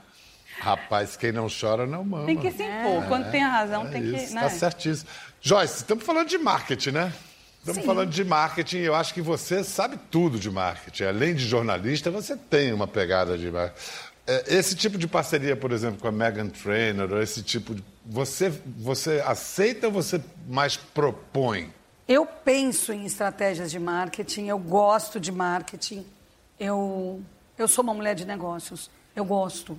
Rapaz, 0.59 1.15
quem 1.15 1.31
não 1.31 1.47
chora 1.49 1.85
não 1.85 2.03
mama. 2.03 2.25
Tem 2.25 2.35
que 2.35 2.51
se 2.51 2.63
impor. 2.63 3.05
Quando 3.07 3.29
tem 3.29 3.43
a 3.43 3.49
razão, 3.49 3.85
É 3.85 3.89
tem 3.91 4.03
isso, 4.15 4.29
que... 4.29 4.33
Né? 4.33 4.41
Tá 4.41 4.49
certíssimo. 4.49 5.07
Joyce, 5.39 5.77
estamos 5.77 6.03
falando 6.03 6.27
de 6.27 6.37
marketing, 6.39 6.91
né? 6.91 7.13
Estamos 7.67 7.81
Sim. 7.81 7.87
falando 7.87 8.09
de 8.09 8.23
marketing. 8.23 8.77
Eu 8.77 8.95
acho 8.95 9.13
que 9.13 9.21
você 9.21 9.61
sabe 9.61 9.99
tudo 10.09 10.39
de 10.39 10.49
marketing. 10.49 11.03
Além 11.03 11.35
de 11.35 11.45
jornalista, 11.45 12.09
você 12.09 12.37
tem 12.37 12.71
uma 12.71 12.87
pegada 12.87 13.37
de 13.37 13.51
marketing. 13.51 13.81
É, 14.25 14.55
Esse 14.55 14.73
tipo 14.73 14.97
de 14.97 15.05
parceria, 15.05 15.53
por 15.53 15.73
exemplo, 15.73 15.99
com 15.99 16.07
a 16.07 16.11
Megan 16.11 16.47
Trainor, 16.47 17.21
esse 17.21 17.43
tipo 17.43 17.75
de. 17.75 17.83
Você, 18.05 18.49
você 18.77 19.21
aceita 19.25 19.87
ou 19.87 19.91
você 19.91 20.21
mais 20.47 20.77
propõe? 20.77 21.73
Eu 22.07 22.25
penso 22.25 22.93
em 22.93 23.05
estratégias 23.05 23.69
de 23.69 23.79
marketing, 23.79 24.45
eu 24.45 24.57
gosto 24.57 25.19
de 25.19 25.29
marketing, 25.29 26.05
eu, 26.57 27.21
eu 27.57 27.67
sou 27.67 27.83
uma 27.83 27.93
mulher 27.93 28.15
de 28.15 28.23
negócios, 28.23 28.89
eu 29.13 29.25
gosto. 29.25 29.77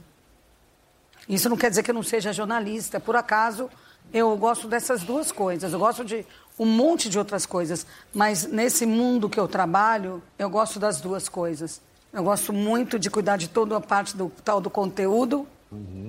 Isso 1.27 1.49
não 1.49 1.57
quer 1.57 1.71
dizer 1.71 1.83
que 1.83 1.91
eu 1.91 1.95
não 1.95 2.03
seja 2.03 2.35
jornalista, 2.35 3.01
por 3.01 3.17
acaso 3.17 3.71
eu 4.13 4.37
gosto 4.37 4.69
dessas 4.69 5.03
duas 5.03 5.33
coisas, 5.33 5.73
eu 5.73 5.79
gosto 5.79 6.05
de 6.05 6.27
um 6.59 6.67
monte 6.67 7.09
de 7.09 7.19
outras 7.19 7.47
coisas, 7.47 7.87
mas 8.13 8.47
nesse 8.47 8.85
mundo 8.85 9.29
que 9.29 9.39
eu 9.39 9.47
trabalho, 9.47 10.23
eu 10.39 10.51
gosto 10.51 10.81
das 10.81 11.01
duas 11.01 11.29
coisas. 11.29 11.81
Eu 12.13 12.25
gosto 12.25 12.53
muito 12.53 12.99
de 12.99 13.11
cuidar 13.11 13.37
de 13.37 13.49
toda 13.49 13.77
a 13.77 13.81
parte 13.81 14.17
do 14.17 14.33
tal 14.45 14.61
do 14.61 14.71
conteúdo, 14.71 15.47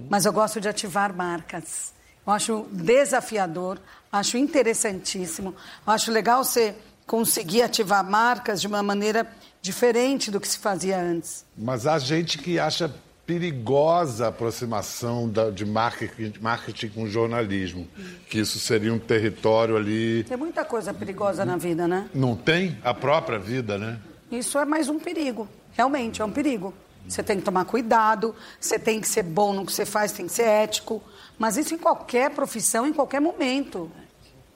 mas 0.09 0.25
eu 0.25 0.33
gosto 0.33 0.59
de 0.59 0.67
ativar 0.67 1.13
marcas. 1.13 1.93
Eu 2.25 2.33
acho 2.33 2.65
desafiador, 2.71 3.79
acho 4.11 4.37
interessantíssimo, 4.37 5.53
eu 5.85 5.93
acho 5.93 6.11
legal 6.11 6.43
você 6.43 6.75
conseguir 7.05 7.63
ativar 7.63 8.03
marcas 8.03 8.61
de 8.61 8.67
uma 8.67 8.83
maneira 8.83 9.27
diferente 9.61 10.31
do 10.31 10.39
que 10.39 10.47
se 10.47 10.59
fazia 10.59 10.99
antes. 10.99 11.43
Mas 11.57 11.85
há 11.85 11.97
gente 11.99 12.37
que 12.37 12.59
acha 12.59 12.93
perigosa 13.29 14.27
aproximação 14.27 15.29
da- 15.29 15.51
de 15.51 15.63
marketing, 15.63 16.33
marketing 16.41 16.89
com 16.89 17.05
jornalismo, 17.07 17.87
que 18.27 18.39
isso 18.39 18.57
seria 18.57 18.91
um 18.91 18.97
território 18.97 19.77
ali. 19.77 20.23
Tem 20.23 20.35
muita 20.35 20.65
coisa 20.65 20.91
perigosa 20.91 21.45
na 21.45 21.55
vida, 21.55 21.87
né? 21.87 22.09
Não 22.11 22.35
tem 22.35 22.75
a 22.83 22.91
própria 22.91 23.37
vida, 23.37 23.77
né? 23.77 23.99
Isso 24.31 24.57
é 24.57 24.65
mais 24.65 24.89
um 24.89 24.97
perigo. 24.97 25.47
Realmente, 25.73 26.21
é 26.23 26.25
um 26.25 26.31
perigo. 26.31 26.73
Você 27.07 27.21
tem 27.21 27.37
que 27.37 27.43
tomar 27.43 27.65
cuidado, 27.65 28.33
você 28.59 28.79
tem 28.79 28.99
que 28.99 29.07
ser 29.07 29.23
bom 29.23 29.53
no 29.53 29.63
que 29.65 29.71
você 29.73 29.85
faz, 29.85 30.11
tem 30.11 30.25
que 30.25 30.33
ser 30.33 30.43
ético. 30.47 31.01
Mas 31.37 31.55
isso 31.55 31.73
em 31.73 31.77
qualquer 31.77 32.31
profissão, 32.31 32.87
em 32.87 32.93
qualquer 32.93 33.21
momento. 33.21 33.91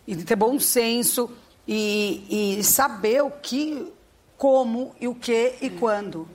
E 0.08 0.16
ter 0.16 0.36
bom 0.36 0.60
senso 0.60 1.30
e, 1.68 2.58
e 2.58 2.64
saber 2.64 3.22
o 3.24 3.30
que, 3.30 3.88
como 4.36 4.96
e 5.00 5.08
o 5.08 5.14
que 5.16 5.54
e 5.62 5.70
quando. 5.70 6.28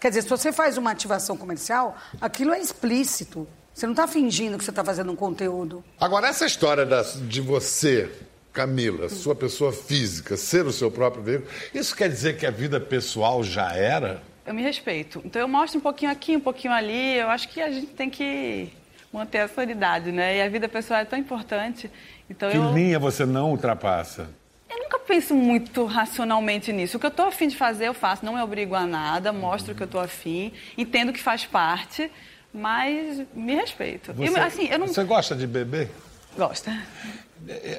Quer 0.00 0.08
dizer, 0.10 0.22
se 0.22 0.28
você 0.28 0.52
faz 0.52 0.76
uma 0.78 0.90
ativação 0.90 1.36
comercial, 1.36 1.96
aquilo 2.20 2.52
é 2.52 2.60
explícito. 2.60 3.48
Você 3.74 3.86
não 3.86 3.92
está 3.92 4.06
fingindo 4.08 4.56
que 4.58 4.64
você 4.64 4.70
está 4.70 4.84
fazendo 4.84 5.10
um 5.12 5.16
conteúdo. 5.16 5.84
Agora, 6.00 6.28
essa 6.28 6.46
história 6.46 6.84
da- 6.86 7.02
de 7.02 7.40
você, 7.40 8.10
Camila, 8.52 9.08
sua 9.08 9.34
pessoa 9.34 9.72
física, 9.72 10.36
ser 10.36 10.66
o 10.66 10.72
seu 10.72 10.90
próprio 10.90 11.22
veículo, 11.22 11.50
isso 11.74 11.94
quer 11.94 12.08
dizer 12.08 12.36
que 12.36 12.46
a 12.46 12.50
vida 12.50 12.80
pessoal 12.80 13.42
já 13.44 13.72
era? 13.72 14.22
Eu 14.46 14.54
me 14.54 14.62
respeito. 14.62 15.20
Então 15.24 15.40
eu 15.42 15.46
mostro 15.48 15.78
um 15.78 15.82
pouquinho 15.82 16.10
aqui, 16.10 16.34
um 16.36 16.40
pouquinho 16.40 16.72
ali. 16.72 17.16
Eu 17.18 17.28
acho 17.28 17.48
que 17.48 17.60
a 17.60 17.70
gente 17.70 17.88
tem 17.88 18.08
que 18.08 18.72
manter 19.12 19.38
a 19.40 19.48
solidariedade, 19.48 20.10
né? 20.10 20.38
E 20.38 20.42
a 20.42 20.48
vida 20.48 20.68
pessoal 20.68 21.00
é 21.00 21.04
tão 21.04 21.18
importante. 21.18 21.90
Então 22.30 22.50
Que 22.50 22.56
eu, 22.56 22.72
linha 22.72 22.98
você 22.98 23.24
não 23.26 23.50
ultrapassa? 23.50 24.28
Eu 24.70 24.78
nunca 24.78 24.98
penso 24.98 25.34
muito 25.34 25.84
racionalmente 25.84 26.72
nisso. 26.72 26.96
O 26.96 27.00
que 27.00 27.06
eu 27.06 27.10
estou 27.10 27.26
afim 27.26 27.48
de 27.48 27.56
fazer, 27.56 27.88
eu 27.88 27.94
faço. 27.94 28.24
Não 28.24 28.34
me 28.34 28.42
obrigo 28.42 28.74
a 28.74 28.86
nada, 28.86 29.32
mostro 29.32 29.74
que 29.74 29.82
eu 29.82 29.86
estou 29.86 30.00
afim, 30.00 30.52
entendo 30.76 31.12
que 31.12 31.20
faz 31.20 31.44
parte, 31.46 32.10
mas 32.52 33.22
me 33.34 33.54
respeito. 33.54 34.12
Você, 34.12 34.38
assim, 34.38 34.68
eu 34.68 34.78
não... 34.78 34.86
você 34.86 35.04
gosta 35.04 35.34
de 35.34 35.46
beber? 35.46 35.90
Gosta. 36.36 36.76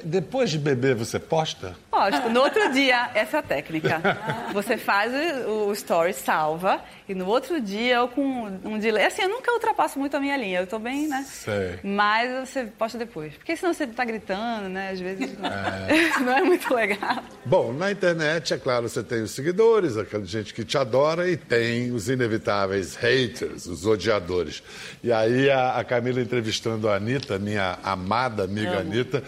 Depois 0.04 0.50
de 0.50 0.58
beber, 0.58 0.94
você 0.94 1.18
posta? 1.18 1.76
Gosto. 1.90 2.30
No 2.30 2.40
outro 2.40 2.72
dia, 2.72 3.10
essa 3.14 3.36
é 3.36 3.40
a 3.40 3.42
técnica. 3.42 4.00
Você 4.52 4.76
faz 4.76 5.12
o, 5.46 5.70
story, 5.72 6.12
salva, 6.12 6.82
e 7.08 7.14
no 7.14 7.26
outro 7.26 7.60
dia 7.60 7.96
eu 7.96 8.08
com 8.08 8.46
um 8.64 8.78
delay. 8.78 9.04
Assim, 9.04 9.22
eu 9.22 9.28
nunca 9.28 9.52
ultrapasso 9.52 9.98
muito 9.98 10.16
a 10.16 10.20
minha 10.20 10.36
linha, 10.36 10.60
eu 10.60 10.66
tô 10.66 10.78
bem, 10.78 11.06
né? 11.06 11.24
Sei. 11.28 11.78
Mas 11.84 12.48
você 12.48 12.64
posta 12.64 12.98
depois. 12.98 13.34
Porque 13.34 13.56
senão 13.56 13.72
você 13.72 13.86
tá 13.86 14.04
gritando, 14.04 14.68
né? 14.68 14.90
Às 14.90 15.00
vezes 15.00 15.38
não 15.38 15.48
é, 15.48 16.18
não 16.20 16.32
é 16.32 16.42
muito 16.42 16.74
legal. 16.74 17.22
Bom, 17.44 17.72
na 17.72 17.92
internet, 17.92 18.54
é 18.54 18.58
claro, 18.58 18.88
você 18.88 19.02
tem 19.02 19.22
os 19.22 19.30
seguidores, 19.30 19.96
aquela 19.96 20.24
gente 20.24 20.52
que 20.52 20.64
te 20.64 20.76
adora, 20.76 21.28
e 21.28 21.36
tem 21.36 21.92
os 21.92 22.08
inevitáveis 22.08 22.96
haters, 22.96 23.66
os 23.66 23.86
odiadores. 23.86 24.62
E 25.02 25.12
aí 25.12 25.48
a, 25.50 25.76
a 25.76 25.84
Camila 25.84 26.20
entrevistando 26.20 26.88
a 26.88 26.96
Anitta, 26.96 27.38
minha 27.38 27.78
amada 27.84 28.44
amiga 28.44 28.80
Anitta, 28.80 29.22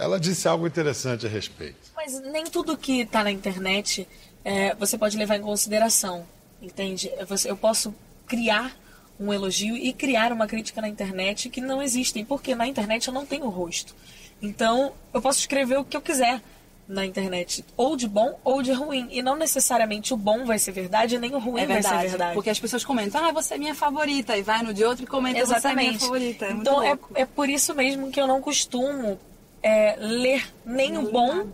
ela 0.00 0.18
disse 0.18 0.48
algo 0.48 0.66
interessante 0.66 1.26
a 1.26 1.28
respeito. 1.28 1.90
Mas 1.94 2.18
nem 2.20 2.44
tudo 2.44 2.76
que 2.76 3.02
está 3.02 3.22
na 3.22 3.30
internet 3.30 4.08
é, 4.44 4.74
você 4.74 4.96
pode 4.96 5.16
levar 5.16 5.36
em 5.36 5.42
consideração, 5.42 6.26
entende? 6.60 7.10
Eu 7.44 7.56
posso 7.56 7.94
criar 8.26 8.74
um 9.18 9.32
elogio 9.32 9.76
e 9.76 9.92
criar 9.92 10.32
uma 10.32 10.46
crítica 10.46 10.80
na 10.80 10.88
internet 10.88 11.50
que 11.50 11.60
não 11.60 11.82
existem, 11.82 12.24
porque 12.24 12.54
na 12.54 12.66
internet 12.66 13.06
eu 13.06 13.12
não 13.12 13.26
tenho 13.26 13.48
rosto. 13.48 13.94
Então, 14.40 14.92
eu 15.12 15.20
posso 15.20 15.40
escrever 15.40 15.78
o 15.78 15.84
que 15.84 15.94
eu 15.94 16.00
quiser 16.00 16.40
na 16.88 17.04
internet, 17.06 17.64
ou 17.76 17.94
de 17.94 18.08
bom 18.08 18.40
ou 18.42 18.62
de 18.62 18.72
ruim. 18.72 19.06
E 19.10 19.22
não 19.22 19.36
necessariamente 19.36 20.12
o 20.12 20.16
bom 20.16 20.44
vai 20.44 20.58
ser 20.58 20.72
verdade, 20.72 21.18
nem 21.18 21.34
o 21.34 21.38
ruim 21.38 21.60
É 21.60 21.66
vai 21.66 21.82
ser 21.82 21.88
verdade, 21.88 22.08
verdade. 22.08 22.34
porque 22.34 22.50
as 22.50 22.58
pessoas 22.58 22.84
comentam, 22.84 23.24
ah, 23.24 23.30
você 23.30 23.54
é 23.54 23.58
minha 23.58 23.74
favorita, 23.74 24.36
e 24.36 24.42
vai 24.42 24.62
no 24.62 24.74
de 24.74 24.82
outro 24.82 25.04
e 25.04 25.06
comenta, 25.06 25.44
você 25.44 25.68
é 25.68 25.74
minha 25.74 25.98
favorita. 25.98 26.46
É 26.46 26.52
então 26.52 26.82
é, 26.82 26.98
é 27.14 27.24
por 27.26 27.48
isso 27.48 27.74
mesmo 27.74 28.10
que 28.10 28.20
eu 28.20 28.26
não 28.26 28.40
costumo 28.40 29.20
é, 29.62 29.96
ler 29.98 30.46
nem 30.64 30.96
o 30.98 31.10
bom 31.10 31.46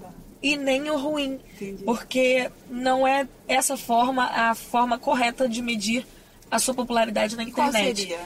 e 0.42 0.56
nem 0.56 0.90
o 0.90 0.98
ruim. 0.98 1.40
Porque 1.84 2.50
não 2.70 3.06
é 3.06 3.26
essa 3.48 3.76
forma 3.76 4.24
a 4.24 4.54
forma 4.54 4.98
correta 4.98 5.48
de 5.48 5.62
medir 5.62 6.06
a 6.50 6.58
sua 6.58 6.74
popularidade 6.74 7.36
na 7.36 7.44
Qual 7.50 7.68
internet. 7.68 8.00
seria? 8.00 8.20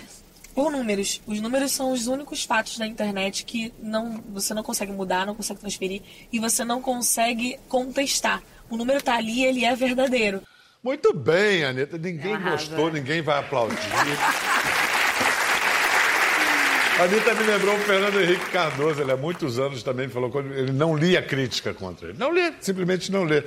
Por 0.55 0.71
números. 0.71 1.21
Os 1.27 1.41
números 1.41 1.73
são 1.73 1.93
os 1.93 2.07
únicos 2.07 2.45
fatos 2.45 2.77
da 2.77 2.87
internet 2.87 3.45
que 3.45 3.73
não, 3.81 4.23
você 4.29 4.53
não 4.53 4.63
consegue 4.63 4.93
mudar, 4.93 5.25
não 5.25 5.35
consegue 5.35 5.61
transferir 5.61 6.03
e 6.33 6.39
você 6.39 6.65
não 6.65 6.83
consegue 6.83 7.59
contestar. 7.69 8.43
O 8.69 8.77
número 8.77 8.99
está 8.99 9.17
ali, 9.17 9.45
ele 9.45 9.65
é 9.65 9.75
verdadeiro. 9.75 10.43
Muito 10.83 11.13
bem, 11.13 11.65
Anitta. 11.65 11.99
Ninguém 11.99 12.35
arrasa. 12.35 12.67
gostou, 12.69 12.91
ninguém 12.91 13.21
vai 13.23 13.39
aplaudir. 13.39 13.77
A 17.01 17.05
Anitta 17.05 17.35
me 17.35 17.43
lembrou 17.45 17.75
o 17.77 17.79
Fernando 17.79 18.21
Henrique 18.21 18.51
Cardoso. 18.51 19.01
Ele 19.01 19.11
há 19.11 19.17
muitos 19.17 19.59
anos 19.59 19.83
também 19.83 20.07
falou 20.11 20.31
que 20.31 20.37
ele 20.37 20.71
não 20.71 20.95
lia 20.95 21.23
crítica 21.23 21.73
contra 21.73 22.09
ele. 22.11 22.19
Não 22.19 22.31
lê, 22.31 22.53
simplesmente 22.61 23.11
não 23.11 23.25
lê. 23.25 23.43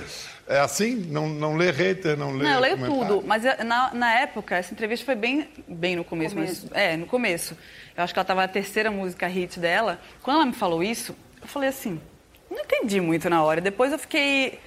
É 0.48 0.60
assim? 0.60 0.96
Não, 0.96 1.30
não 1.30 1.56
lê 1.56 1.70
hater, 1.70 2.18
não 2.18 2.32
lê 2.36 2.44
Não, 2.46 2.52
eu 2.56 2.60
leio 2.60 2.78
comentário? 2.78 3.16
tudo, 3.16 3.28
mas 3.28 3.46
eu- 3.46 3.64
na, 3.64 3.94
na 3.94 4.12
época, 4.22 4.56
essa 4.56 4.74
entrevista 4.74 5.06
foi 5.06 5.14
bem, 5.16 5.48
bem 5.68 5.96
no 5.96 6.04
começo. 6.04 6.36
mas- 6.36 6.66
é, 6.74 6.98
no 6.98 7.06
começo. 7.06 7.56
Eu 7.96 8.04
acho 8.04 8.12
que 8.12 8.18
ela 8.20 8.24
estava 8.24 8.42
na 8.42 8.48
terceira 8.48 8.90
música 8.90 9.28
hit 9.28 9.60
dela. 9.60 10.02
Quando 10.24 10.38
ela 10.38 10.46
me 10.48 10.54
falou 10.54 10.82
isso, 10.84 11.16
eu 11.40 11.48
falei 11.48 11.70
assim, 11.70 12.02
não 12.50 12.60
entendi 12.60 13.00
muito 13.00 13.30
na 13.30 13.44
hora. 13.44 13.62
Depois 13.62 13.92
eu 13.92 14.00
fiquei 14.00 14.58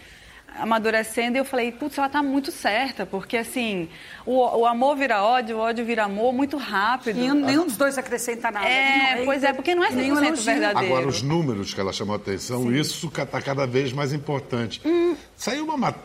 amadurecendo 0.58 1.36
e 1.36 1.40
eu 1.40 1.44
falei, 1.44 1.70
putz, 1.72 1.96
ela 1.98 2.08
tá 2.08 2.22
muito 2.22 2.50
certa, 2.52 3.04
porque 3.06 3.36
assim, 3.36 3.88
o, 4.24 4.60
o 4.60 4.66
amor 4.66 4.96
vira 4.96 5.22
ódio, 5.22 5.56
o 5.56 5.60
ódio 5.60 5.84
vira 5.84 6.04
amor 6.04 6.32
muito 6.32 6.56
rápido. 6.56 7.16
Nenhum, 7.18 7.34
nenhum 7.34 7.66
dos 7.66 7.76
dois 7.76 7.96
acrescenta 7.98 8.50
nada. 8.50 8.66
É, 8.68 9.24
pois 9.24 9.42
é, 9.44 9.52
porque 9.52 9.74
não 9.74 9.84
é 9.84 9.90
nem 9.90 10.12
o 10.12 10.16
100% 10.16 10.26
elogio. 10.26 10.44
verdadeiro. 10.44 10.94
Agora, 10.94 11.08
os 11.08 11.22
números 11.22 11.72
que 11.74 11.80
ela 11.80 11.92
chamou 11.92 12.14
a 12.14 12.16
atenção, 12.16 12.72
isso 12.74 13.06
está 13.08 13.40
cada 13.40 13.66
vez 13.66 13.92
mais 13.92 14.12
importante. 14.12 14.80
Hum. 14.84 15.14
Saiu, 15.36 15.64
uma, 15.64 15.76
mat- 15.76 15.96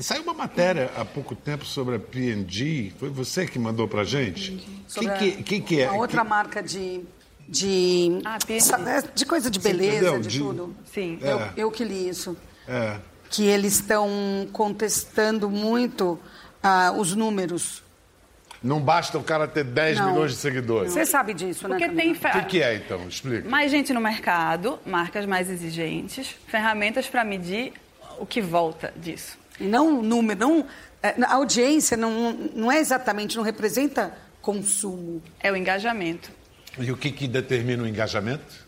Saiu 0.00 0.22
uma 0.22 0.32
matéria 0.34 0.90
há 0.96 1.04
pouco 1.04 1.34
tempo 1.34 1.64
sobre 1.66 1.96
a 1.96 1.98
P&G. 1.98 2.92
Foi 2.98 3.10
você 3.10 3.46
que 3.46 3.58
mandou 3.58 3.86
pra 3.86 4.04
gente? 4.04 4.52
O 4.88 4.90
Sobre 4.90 5.12
que, 5.18 5.30
que, 5.32 5.42
que, 5.42 5.60
que 5.60 5.80
é? 5.82 5.86
A 5.86 5.92
outra 5.92 6.22
Que- 6.22 6.28
marca 6.28 6.62
de. 6.62 7.02
De, 7.48 8.20
Ah, 8.24 8.38
de 9.14 9.26
coisa 9.26 9.50
de 9.50 9.58
beleza, 9.58 10.18
de, 10.20 10.28
De- 10.28 10.38
tudo. 10.38 10.74
Sim. 10.86 11.18
Eu, 11.20 11.38
É. 11.40 11.50
eu 11.56 11.70
que 11.70 11.84
li 11.84 12.08
isso. 12.08 12.34
É. 12.66 12.96
Que 13.32 13.46
eles 13.46 13.74
estão 13.74 14.08
contestando 14.52 15.48
muito 15.50 16.18
ah, 16.62 16.92
os 16.96 17.14
números. 17.16 17.82
Não 18.62 18.80
basta 18.80 19.18
o 19.18 19.24
cara 19.24 19.48
ter 19.48 19.64
10 19.64 19.98
Não. 19.98 20.10
milhões 20.12 20.32
de 20.32 20.36
seguidores. 20.36 20.92
Você 20.92 21.04
sabe 21.04 21.34
disso, 21.34 21.66
Porque 21.66 21.88
né? 21.88 21.94
tem... 21.94 22.14
Camila? 22.14 22.38
O 22.38 22.44
que, 22.44 22.50
que 22.58 22.62
é, 22.62 22.76
então? 22.76 23.08
Explica. 23.08 23.48
Mais 23.48 23.70
gente 23.72 23.92
no 23.92 24.00
mercado, 24.00 24.78
marcas 24.86 25.26
mais 25.26 25.50
exigentes, 25.50 26.36
ferramentas 26.46 27.08
para 27.08 27.24
medir 27.24 27.72
o 28.20 28.26
que 28.26 28.40
volta 28.40 28.92
disso. 28.96 29.36
E 29.58 29.64
não 29.64 29.98
o 29.98 30.02
número, 30.02 30.38
não. 30.38 30.66
é, 31.02 31.14
A 31.24 31.34
audiência 31.34 31.96
não, 31.96 32.32
não 32.54 32.70
é 32.70 32.78
exatamente, 32.78 33.36
não 33.36 33.42
representa 33.42 34.14
consumo. 34.40 35.20
É 35.40 35.50
o 35.50 35.56
engajamento. 35.56 36.30
E 36.78 36.92
o 36.92 36.96
que, 36.96 37.10
que 37.10 37.26
determina 37.26 37.82
o 37.82 37.88
engajamento? 37.88 38.64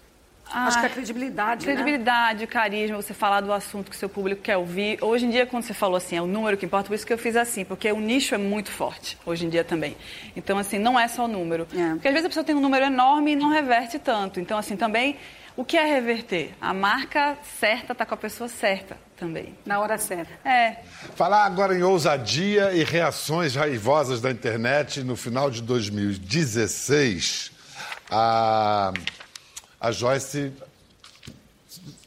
Acho 0.51 0.79
que 0.79 0.87
Ah, 0.87 0.89
a 0.89 0.91
credibilidade. 0.91 1.67
Né? 1.67 1.73
Credibilidade, 1.73 2.47
carisma, 2.47 2.97
você 2.97 3.13
falar 3.15 3.41
do 3.41 3.53
assunto 3.53 3.91
que 3.91 3.97
seu 3.97 4.09
público 4.09 4.43
quer 4.43 4.57
ouvir. 4.57 4.99
Hoje 5.03 5.27
em 5.27 5.31
dia, 5.31 5.47
quando 5.47 5.65
você 5.65 5.75
falou 5.75 5.97
assim, 5.97 6.17
é 6.17 6.23
o 6.23 6.27
número 6.27 6.57
que 6.57 6.65
importa, 6.67 6.89
por 6.89 6.95
isso 6.95 7.07
que 7.07 7.13
eu 7.13 7.19
fiz 7.19 7.35
assim, 7.37 7.65
porque 7.65 7.91
o 7.91 8.01
nicho 8.01 8.35
é 8.35 8.39
muito 8.39 8.71
forte 8.71 9.19
hoje 9.27 9.47
em 9.47 9.49
dia 9.49 9.65
também. 9.65 9.97
Então, 10.37 10.57
assim, 10.59 10.79
não 10.79 10.99
é 10.99 11.09
só 11.09 11.25
o 11.25 11.29
número. 11.29 11.67
É. 11.75 11.91
Porque 11.95 12.09
às 12.09 12.15
vezes 12.15 12.27
a 12.27 12.29
pessoa 12.29 12.45
tem 12.45 12.55
um 12.55 12.61
número 12.61 12.85
enorme 12.85 13.33
e 13.33 13.37
não 13.37 13.49
reverte 13.51 13.99
tanto. 13.99 14.39
Então, 14.39 14.57
assim, 14.59 14.77
também, 14.77 15.17
o 15.57 15.65
que 15.65 15.77
é 15.77 15.85
reverter? 15.85 16.53
A 16.61 16.73
marca 16.75 17.37
certa 17.61 17.93
está 17.93 18.05
com 18.07 18.15
a 18.15 18.17
pessoa 18.17 18.49
certa 18.49 18.97
também. 19.17 19.55
Na 19.65 19.81
hora 19.81 19.97
certa. 19.99 20.33
É, 20.49 20.77
Falar 21.15 21.45
agora 21.45 21.77
em 21.77 21.83
ousadia 21.83 22.73
e 22.73 22.85
reações 22.85 23.55
raivosas 23.55 24.21
da 24.21 24.31
internet. 24.31 25.03
No 25.03 25.17
final 25.17 25.51
de 25.51 25.63
2016, 25.63 27.53
a, 28.11 28.93
a 29.85 29.93
Joyce 29.93 30.51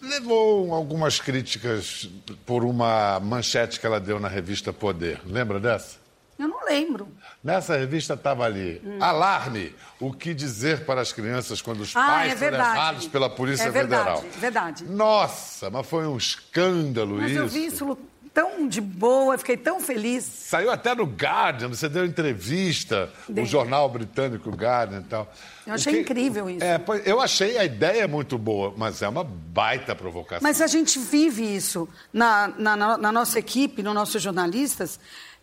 levou 0.01 0.73
algumas 0.73 1.19
críticas 1.19 2.09
por 2.45 2.63
uma 2.63 3.19
manchete 3.19 3.79
que 3.79 3.85
ela 3.85 3.99
deu 3.99 4.19
na 4.19 4.27
revista 4.27 4.73
Poder. 4.73 5.21
Lembra 5.25 5.59
dessa? 5.59 5.97
Eu 6.39 6.47
não 6.47 6.63
lembro. 6.65 7.07
Nessa 7.43 7.75
revista 7.77 8.13
estava 8.13 8.45
ali, 8.45 8.81
alarme, 8.99 9.75
o 9.99 10.11
que 10.13 10.33
dizer 10.33 10.85
para 10.85 11.01
as 11.01 11.11
crianças 11.11 11.61
quando 11.61 11.81
os 11.81 11.95
Hum. 11.95 11.99
Ah, 11.99 12.05
pais 12.07 12.27
é 12.27 12.29
são 12.31 12.39
verdade. 12.39 12.69
levados 12.73 13.07
pela 13.07 13.29
Polícia 13.29 13.63
É 13.65 13.71
verdade, 13.71 14.21
Federal. 14.21 14.39
verdade. 14.39 14.83
Nossa, 14.85 15.69
mas 15.69 15.85
foi 15.87 16.05
um 16.07 16.17
escândalo 16.17 17.15
Mas 17.17 17.31
isso. 17.31 17.39
eu 17.39 17.47
vi 17.47 17.65
isso 17.65 17.97
tão 18.37 18.67
de 18.67 18.79
boa, 18.79 19.35
fiquei 19.35 19.57
tão 19.57 19.79
feliz. 19.79 20.23
Saiu 20.23 20.69
até 20.69 20.93
no 20.93 21.05
Guardian, 21.05 21.69
você 21.69 21.89
deu 21.89 22.05
entrevista, 22.05 23.11
o 23.27 23.43
jornal 23.45 23.89
britânico 23.89 24.51
Guardian 24.51 24.99
e 24.99 25.03
tal. 25.05 25.33
Eu 25.65 25.73
achei 25.73 25.93
que- 25.93 25.99
incrível 26.01 26.47
isso. 26.47 26.63
É, 26.63 26.79
eu 27.03 27.19
achei 27.19 27.57
a 27.57 27.65
ideia 27.65 28.07
muito 28.07 28.37
boa, 28.37 28.71
mas 28.77 29.01
é 29.01 29.07
uma 29.09 29.23
baita 29.23 29.95
provocação. 29.95 30.43
Mas 30.43 30.61
a 30.61 30.67
gente 30.67 30.99
vive 30.99 31.43
isso 31.55 31.89
na, 32.13 32.47
na, 32.49 32.97
na- 32.97 33.11
nossa 33.11 33.39
equipe, 33.39 33.81
nos 33.81 33.95
nossos 33.95 34.21
jornalistas. 34.21 34.99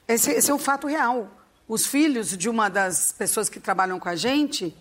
Esse, 0.07 0.31
esse 0.31 0.49
é 0.53 0.55
um 0.55 0.59
fato 0.59 0.87
real. 0.87 1.29
Os 1.67 1.85
filhos 1.87 2.37
de 2.37 2.49
uma 2.49 2.69
das 2.69 3.11
pessoas 3.11 3.49
que 3.49 3.59
trabalham 3.59 3.99
com 3.99 4.09
a 4.09 4.15
gente 4.15 4.73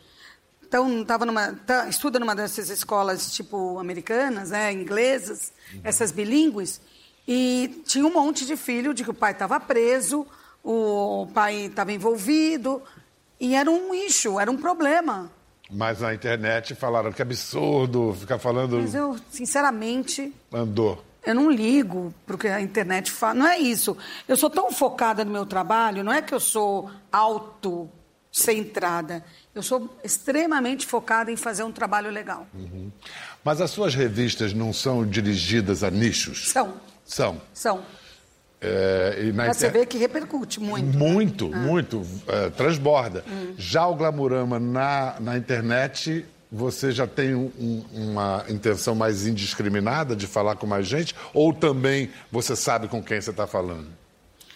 então, 0.65 1.03
tava 1.05 1.23
numa, 1.23 1.53
tá, 1.67 1.87
estuda 1.87 2.17
numa 2.19 2.35
dessas 2.35 2.67
escolas 2.71 3.31
tipo 3.31 3.77
americanas, 3.77 4.49
né, 4.49 4.71
inglesas, 4.73 5.53
essas 5.83 6.11
bilíngues, 6.11 6.81
e 7.27 7.83
tinha 7.85 8.05
um 8.05 8.13
monte 8.13 8.45
de 8.45 8.57
filho 8.57 8.93
de 8.93 9.03
que 9.03 9.09
o 9.09 9.13
pai 9.13 9.31
estava 9.31 9.59
preso, 9.59 10.25
o 10.63 11.27
pai 11.33 11.65
estava 11.65 11.91
envolvido, 11.91 12.81
e 13.39 13.55
era 13.55 13.69
um 13.69 13.93
issue, 13.93 14.39
era 14.39 14.49
um 14.49 14.57
problema. 14.57 15.31
Mas 15.69 16.01
na 16.01 16.13
internet 16.13 16.75
falaram 16.75 17.11
que 17.11 17.21
absurdo 17.21 18.15
ficar 18.19 18.37
falando 18.37 18.79
Mas 18.79 18.93
eu, 18.93 19.17
sinceramente, 19.29 20.33
andou. 20.51 21.03
Eu 21.25 21.35
não 21.35 21.49
ligo 21.49 22.13
para 22.25 22.35
o 22.35 22.37
que 22.37 22.47
a 22.47 22.61
internet 22.61 23.09
fala. 23.09 23.33
Não 23.33 23.47
é 23.47 23.57
isso. 23.57 23.97
Eu 24.27 24.35
sou 24.35 24.49
tão 24.49 24.71
focada 24.71 25.23
no 25.23 25.31
meu 25.31 25.45
trabalho, 25.45 26.03
não 26.03 26.11
é 26.11 26.21
que 26.21 26.33
eu 26.33 26.39
sou 26.39 26.91
autocentrada. 27.11 29.23
Eu 29.55 29.63
sou 29.63 29.97
extremamente 30.03 30.85
focada 30.85 31.31
em 31.31 31.37
fazer 31.37 31.63
um 31.63 31.71
trabalho 31.71 32.11
legal. 32.11 32.45
Mas 33.43 33.61
as 33.61 33.71
suas 33.71 33.95
revistas 33.95 34.53
não 34.53 34.73
são 34.73 35.07
dirigidas 35.07 35.81
a 35.81 35.89
nichos? 35.89 36.49
São, 36.49 36.73
São. 37.13 37.39
são. 37.53 37.81
É, 38.59 39.31
na 39.33 39.43
Para 39.45 39.53
você 39.53 39.67
inter- 39.67 39.79
ver 39.81 39.85
que 39.87 39.97
repercute 39.97 40.59
muito. 40.59 40.97
Muito, 40.97 41.51
Ah. 41.53 41.57
muito. 41.57 42.01
é, 42.27 42.49
transborda. 42.49 43.23
Hum. 43.29 43.53
Já 43.57 43.85
o 43.87 43.95
Glamurama 43.95 44.57
na, 44.59 45.15
na 45.19 45.37
internet, 45.37 46.25
você 46.49 46.91
já 46.91 47.05
tem 47.05 47.35
um- 47.35 47.51
um- 47.59 47.85
uma 48.11 48.45
intenção 48.47 48.95
mais 48.95 49.27
indiscriminada 49.27 50.15
de 50.15 50.25
falar 50.27 50.55
com 50.55 50.65
mais 50.65 50.87
gente? 50.87 51.13
Ou 51.33 51.53
também 51.53 52.09
você 52.31 52.55
sabe 52.55 52.87
com 52.87 53.03
quem 53.03 53.19
você 53.19 53.31
está 53.31 53.45
falando? 53.45 53.87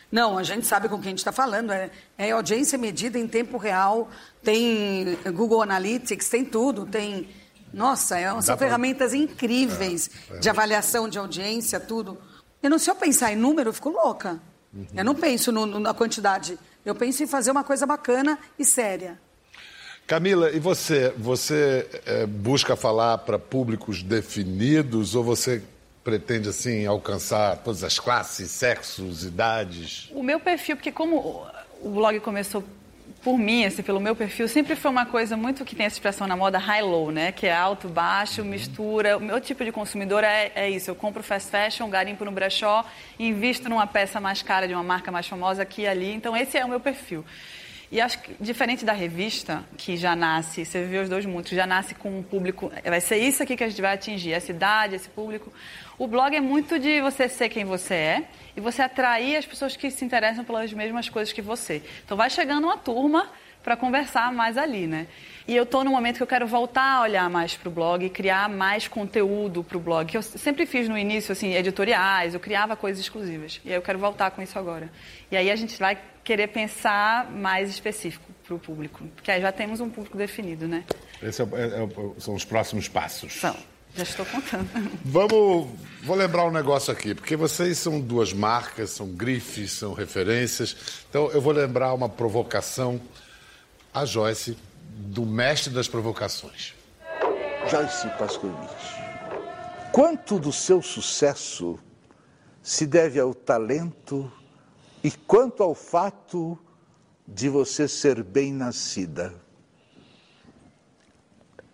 Não, 0.10 0.38
a 0.38 0.44
gente 0.44 0.66
sabe 0.66 0.88
com 0.88 0.96
quem 1.00 1.08
a 1.08 1.10
gente 1.10 1.18
está 1.20 1.34
falando. 1.34 1.72
É, 1.74 1.90
é 2.18 2.32
audiência 2.32 2.78
medida 2.78 3.20
em 3.20 3.28
tempo 3.28 3.58
real, 3.58 4.10
tem 4.42 5.18
Google 5.34 5.62
Analytics, 5.62 6.30
tem 6.30 6.46
tudo. 6.46 6.86
Tem 6.86 7.28
Nossa, 7.74 8.18
é, 8.18 8.42
são 8.42 8.58
ferramentas 8.58 9.14
incríveis 9.14 10.10
é, 10.32 10.36
é. 10.38 10.40
de 10.40 10.50
avaliação 10.50 11.10
de 11.10 11.18
audiência, 11.20 11.78
tudo. 11.82 12.18
Eu 12.62 12.70
não, 12.70 12.80
se 12.80 12.90
eu 12.90 12.96
pensar 12.96 13.32
em 13.32 13.36
número, 13.36 13.70
eu 13.70 13.74
fico 13.74 13.90
louca. 13.90 14.40
Uhum. 14.74 14.86
Eu 14.96 15.06
não 15.06 15.16
penso 15.16 15.52
no, 15.52 15.66
no, 15.66 15.80
na 15.80 15.94
quantidade. 15.94 16.58
Eu 16.86 16.96
penso 16.96 17.24
em 17.24 17.28
fazer 17.28 17.52
uma 17.52 17.64
coisa 17.64 17.86
bacana 17.86 18.38
e 18.58 18.66
séria. 18.66 19.20
Camila, 20.06 20.52
e 20.52 20.60
você? 20.60 21.14
Você 21.18 21.88
é, 22.06 22.26
busca 22.26 22.76
falar 22.76 23.18
para 23.20 23.38
públicos 23.38 24.02
definidos 24.02 25.16
ou 25.16 25.24
você 25.24 25.62
pretende 26.02 26.48
assim 26.48 26.86
alcançar 26.86 27.58
todas 27.58 27.84
as 27.84 28.00
classes, 28.00 28.50
sexos, 28.50 29.26
idades? 29.26 30.10
O 30.14 30.24
meu 30.24 30.40
perfil, 30.40 30.78
porque 30.78 30.94
como 30.94 31.46
o 31.82 31.90
blog 31.90 32.20
começou 32.22 32.64
por 33.24 33.38
mim, 33.38 33.66
assim, 33.66 33.84
pelo 33.84 34.00
meu 34.00 34.16
perfil, 34.16 34.48
sempre 34.48 34.76
foi 34.76 34.90
uma 34.90 35.06
coisa 35.06 35.36
muito 35.36 35.66
que 35.66 35.76
tem 35.76 35.86
essa 35.86 35.96
expressão 35.96 36.28
na 36.28 36.36
moda 36.36 36.58
high-low, 36.58 37.12
né? 37.12 37.32
Que 37.32 37.48
é 37.48 37.54
alto, 37.54 37.88
baixo, 37.88 38.42
uhum. 38.42 38.48
mistura. 38.48 39.18
O 39.18 39.20
meu 39.20 39.40
tipo 39.42 39.64
de 39.66 39.72
consumidor 39.72 40.24
é, 40.24 40.52
é, 40.56 40.70
isso. 40.70 40.90
Eu 40.90 40.96
compro 40.96 41.22
fast 41.24 41.50
fashion, 41.50 41.90
garimpo 41.90 42.24
no 42.24 42.32
brechó, 42.32 42.86
invisto 43.20 43.70
numa 43.70 43.88
peça 43.88 44.20
mais 44.20 44.42
cara 44.42 44.68
de 44.68 44.74
uma 44.74 44.84
marca 44.84 45.12
mais 45.12 45.28
famosa 45.28 45.62
aqui 45.62 45.82
e 45.82 45.88
ali. 45.88 46.14
Então, 46.14 46.36
esse 46.36 46.58
é 46.58 46.64
o 46.64 46.70
meu 46.70 46.80
perfil. 46.80 47.26
E 47.90 48.02
acho 48.02 48.20
que, 48.20 48.36
diferente 48.40 48.84
da 48.84 48.92
revista, 48.92 49.64
que 49.78 49.96
já 49.96 50.14
nasce, 50.16 50.66
você 50.66 50.84
vê 50.84 50.98
os 50.98 51.08
dois 51.08 51.26
mundos, 51.26 51.52
já 51.52 51.66
nasce 51.66 51.96
com 51.96 52.20
um 52.20 52.22
público, 52.22 52.70
vai 52.84 53.00
ser 53.00 53.18
isso 53.18 53.42
aqui 53.42 53.56
que 53.56 53.64
a 53.64 53.70
gente 53.70 53.82
vai 53.82 53.94
atingir, 53.94 54.34
essa 54.34 54.52
idade, 54.52 54.96
esse 54.96 55.08
público. 55.08 55.54
O 55.98 56.06
blog 56.06 56.36
é 56.36 56.42
muito 56.42 56.78
de 56.78 57.00
você 57.02 57.30
ser 57.30 57.48
quem 57.48 57.64
você 57.64 57.94
é 57.94 58.24
e 58.58 58.62
você 58.62 58.82
atrair 58.82 59.38
as 59.38 59.46
pessoas 59.46 59.78
que 59.78 59.90
se 59.90 60.04
interessam 60.04 60.44
pelas 60.44 60.74
mesmas 60.74 61.08
coisas 61.08 61.32
que 61.32 61.42
você. 61.42 61.82
Então 62.04 62.18
vai 62.18 62.30
chegando 62.30 62.66
uma 62.66 62.78
turma 62.78 63.30
para 63.64 63.76
conversar 63.76 64.32
mais 64.32 64.58
ali, 64.58 64.88
né? 64.88 65.08
E 65.48 65.56
eu 65.56 65.64
estou 65.64 65.84
no 65.84 65.92
momento 65.92 66.18
que 66.18 66.24
eu 66.24 66.28
quero 66.28 66.48
voltar 66.48 67.00
a 67.00 67.02
olhar 67.02 67.30
mais 67.30 67.56
para 67.56 67.68
o 67.68 67.72
blog 67.72 68.06
e 68.06 68.10
criar 68.10 68.50
mais 68.50 68.88
conteúdo 68.88 69.64
para 69.64 69.78
o 69.78 69.80
blog. 69.80 70.10
Que 70.10 70.18
eu 70.18 70.22
sempre 70.22 70.66
fiz 70.66 70.88
no 70.88 70.98
início, 70.98 71.32
assim, 71.32 71.54
editoriais, 71.54 72.34
eu 72.34 72.40
criava 72.40 72.76
coisas 72.76 73.02
exclusivas. 73.02 73.60
E 73.66 73.70
aí 73.70 73.76
eu 73.76 73.82
quero 73.82 74.00
voltar 74.00 74.32
com 74.32 74.42
isso 74.42 74.58
agora. 74.58 74.90
E 75.32 75.36
aí 75.36 75.52
a 75.52 75.56
gente 75.56 75.78
vai 75.78 75.98
querer 76.28 76.48
pensar 76.50 77.32
mais 77.32 77.70
específico 77.70 78.26
para 78.44 78.54
o 78.54 78.60
público. 78.60 79.02
Porque 79.16 79.32
aí 79.32 79.42
já 79.42 79.50
temos 79.50 79.80
um 79.80 79.90
público 79.90 80.18
definido, 80.18 80.68
né? 80.68 80.84
Esses 81.24 81.40
é, 81.40 81.44
é, 81.44 81.84
é, 81.84 82.20
são 82.20 82.36
os 82.36 82.44
próximos 82.44 82.90
passos. 82.90 83.32
São. 83.32 83.56
Já 83.96 84.04
estou 84.04 84.26
contando. 84.26 84.68
Vamos, 85.06 85.70
vou 86.04 86.18
lembrar 86.18 86.46
um 86.46 86.52
negócio 86.52 86.92
aqui, 86.92 87.16
porque 87.16 87.38
vocês 87.38 87.78
são 87.78 88.02
duas 88.02 88.34
marcas, 88.34 88.90
são 88.90 89.08
grifes, 89.08 89.72
são 89.72 89.94
referências. 89.94 90.76
Então 91.10 91.32
eu 91.32 91.40
vou 91.40 91.54
lembrar 91.54 91.94
uma 91.94 92.10
provocação 92.10 93.00
a 93.94 94.04
Joyce 94.04 94.58
do 94.84 95.26
mestre 95.26 95.72
das 95.74 95.88
provocações. 95.88 96.74
Joyce 97.72 98.10
Pascovitch, 98.20 99.00
quanto 99.94 100.38
do 100.38 100.52
seu 100.52 100.82
sucesso 100.82 101.80
se 102.62 102.86
deve 102.86 103.18
ao 103.18 103.34
talento 103.34 104.30
e 105.08 105.12
quanto 105.26 105.64
ao 105.64 105.74
fato 105.74 106.60
de 107.26 107.48
você 107.48 107.88
ser 107.88 108.22
bem 108.22 108.52
nascida? 108.52 109.34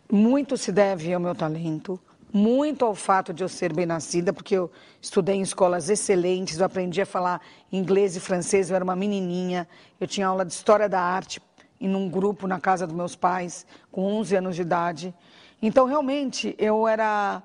Muito 0.08 0.56
se 0.56 0.72
deve 0.72 1.12
ao 1.12 1.19
meu 1.19 1.34
talento, 1.34 2.00
muito 2.32 2.86
ao 2.86 2.93
fato 2.93 3.34
de 3.34 3.43
eu 3.43 3.50
ser 3.50 3.74
bem 3.74 3.88
nascida, 3.88 4.32
porque 4.32 4.56
eu 4.56 4.69
estudei 5.02 5.34
em 5.34 5.41
escolas 5.41 5.89
excelentes, 5.89 6.60
eu 6.60 6.65
aprendi 6.67 7.02
a 7.02 7.08
falar 7.08 7.41
inglês 7.72 8.15
e 8.15 8.19
francês, 8.19 8.69
eu 8.69 8.76
era 8.76 8.86
uma 8.86 8.96
menininha, 8.96 9.67
eu 10.00 10.06
tinha 10.06 10.28
aula 10.28 10.46
de 10.46 10.54
história 10.54 10.88
da 10.88 11.02
arte 11.02 11.41
em 11.82 11.96
um 11.96 12.08
grupo 12.08 12.46
na 12.46 12.60
casa 12.60 12.86
dos 12.86 12.96
meus 12.96 13.15
pais, 13.15 13.65
com 13.91 14.04
11 14.04 14.36
anos 14.36 14.56
de 14.56 14.62
idade. 14.62 15.12
Então, 15.60 15.88
realmente, 15.88 16.54
eu 16.60 16.88
era 16.88 17.41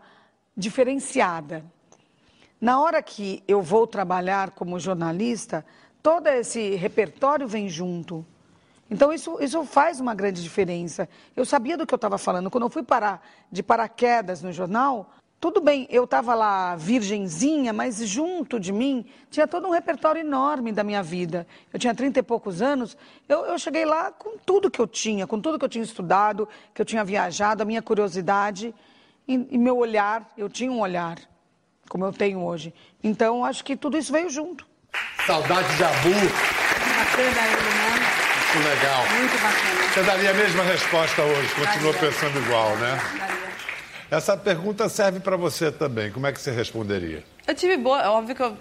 diferenciada. 0.55 1.64
Na 2.61 2.81
hora 2.81 3.03
que 3.03 3.42
eu 3.47 3.62
vou 3.62 3.87
trabalhar 3.87 4.51
como 4.51 4.81
jornalista, 4.81 5.64
todo 6.03 6.27
esse 6.27 6.75
repertório 6.75 7.47
vem 7.47 7.68
junto. 7.68 8.27
Então, 8.90 9.12
isso, 9.12 9.38
isso 9.40 9.64
faz 9.64 10.01
uma 10.01 10.14
grande 10.14 10.42
diferença. 10.42 11.09
Eu 11.37 11.44
sabia 11.44 11.77
do 11.77 11.87
que 11.87 11.94
eu 11.94 11.97
estava 11.97 12.18
falando. 12.18 12.51
Quando 12.51 12.64
eu 12.64 12.71
fui 12.71 12.83
parar 12.83 13.23
de 13.53 13.62
paraquedas 13.62 14.42
no 14.42 14.51
jornal, 14.51 15.11
tudo 15.40 15.61
bem, 15.61 15.87
eu 15.88 16.03
estava 16.03 16.35
lá 16.35 16.75
virgenzinha, 16.75 17.73
mas 17.73 18.05
junto 18.05 18.59
de 18.59 18.73
mim 18.73 19.07
tinha 19.31 19.47
todo 19.47 19.68
um 19.68 19.71
repertório 19.71 20.21
enorme 20.21 20.73
da 20.73 20.83
minha 20.83 21.01
vida. 21.01 21.47
Eu 21.73 21.79
tinha 21.79 21.94
trinta 21.94 22.18
e 22.18 22.23
poucos 22.25 22.61
anos, 22.61 22.97
eu, 23.29 23.44
eu, 23.44 23.57
cheguei 23.57 23.85
lá 23.85 24.11
com 24.11 24.37
tudo 24.38 24.68
que 24.68 24.81
eu 24.81 24.87
tinha, 24.87 25.29
com 25.29 25.40
tudo 25.40 25.57
que 25.57 25.64
eu 25.64 25.68
tinha 25.68 25.85
estudado, 25.85 26.49
que 26.75 26.83
eu 26.83 26.85
tinha 26.85 27.05
viajado, 27.05 27.62
a 27.62 27.64
minha 27.64 27.81
curiosidade 27.81 28.75
e, 29.29 29.47
e 29.49 29.57
meu 29.57 29.77
olhar. 29.77 30.29
Eu 30.37 30.49
tinha 30.49 30.73
um 30.73 30.81
olhar, 30.81 31.18
como 31.88 32.05
eu 32.05 32.12
tenho 32.12 32.40
hoje. 32.44 32.72
Então, 33.03 33.44
acho 33.44 33.64
que 33.64 33.77
tudo 33.77 33.96
isso 33.96 34.12
veio 34.12 34.31
junto. 34.31 34.66
Saudade 35.27 35.77
de 35.77 35.85
Abu. 35.85 36.11
Bacana 36.11 37.46
ele, 37.46 37.68
né? 37.74 38.18
Muito 38.55 38.68
legal. 38.68 39.07
Muito 39.18 39.42
bacana. 39.42 39.92
Você 39.92 40.03
daria 40.03 40.31
a 40.31 40.35
mesma 40.35 40.62
resposta 40.62 41.22
hoje, 41.22 41.55
continua 41.55 41.94
pensando 41.94 42.38
igual, 42.38 42.77
né? 42.77 42.98
Daria. 43.18 43.38
Essa 44.11 44.37
pergunta 44.37 44.88
serve 44.88 45.20
para 45.20 45.37
você 45.37 45.70
também. 45.70 46.11
Como 46.11 46.27
é 46.27 46.33
que 46.33 46.40
você 46.40 46.51
responderia? 46.51 47.22
Eu 47.46 47.55
tive 47.55 47.77
boa, 47.77 48.01
é 48.01 48.09
óbvio 48.09 48.35
que 48.35 48.42
eu, 48.42 48.57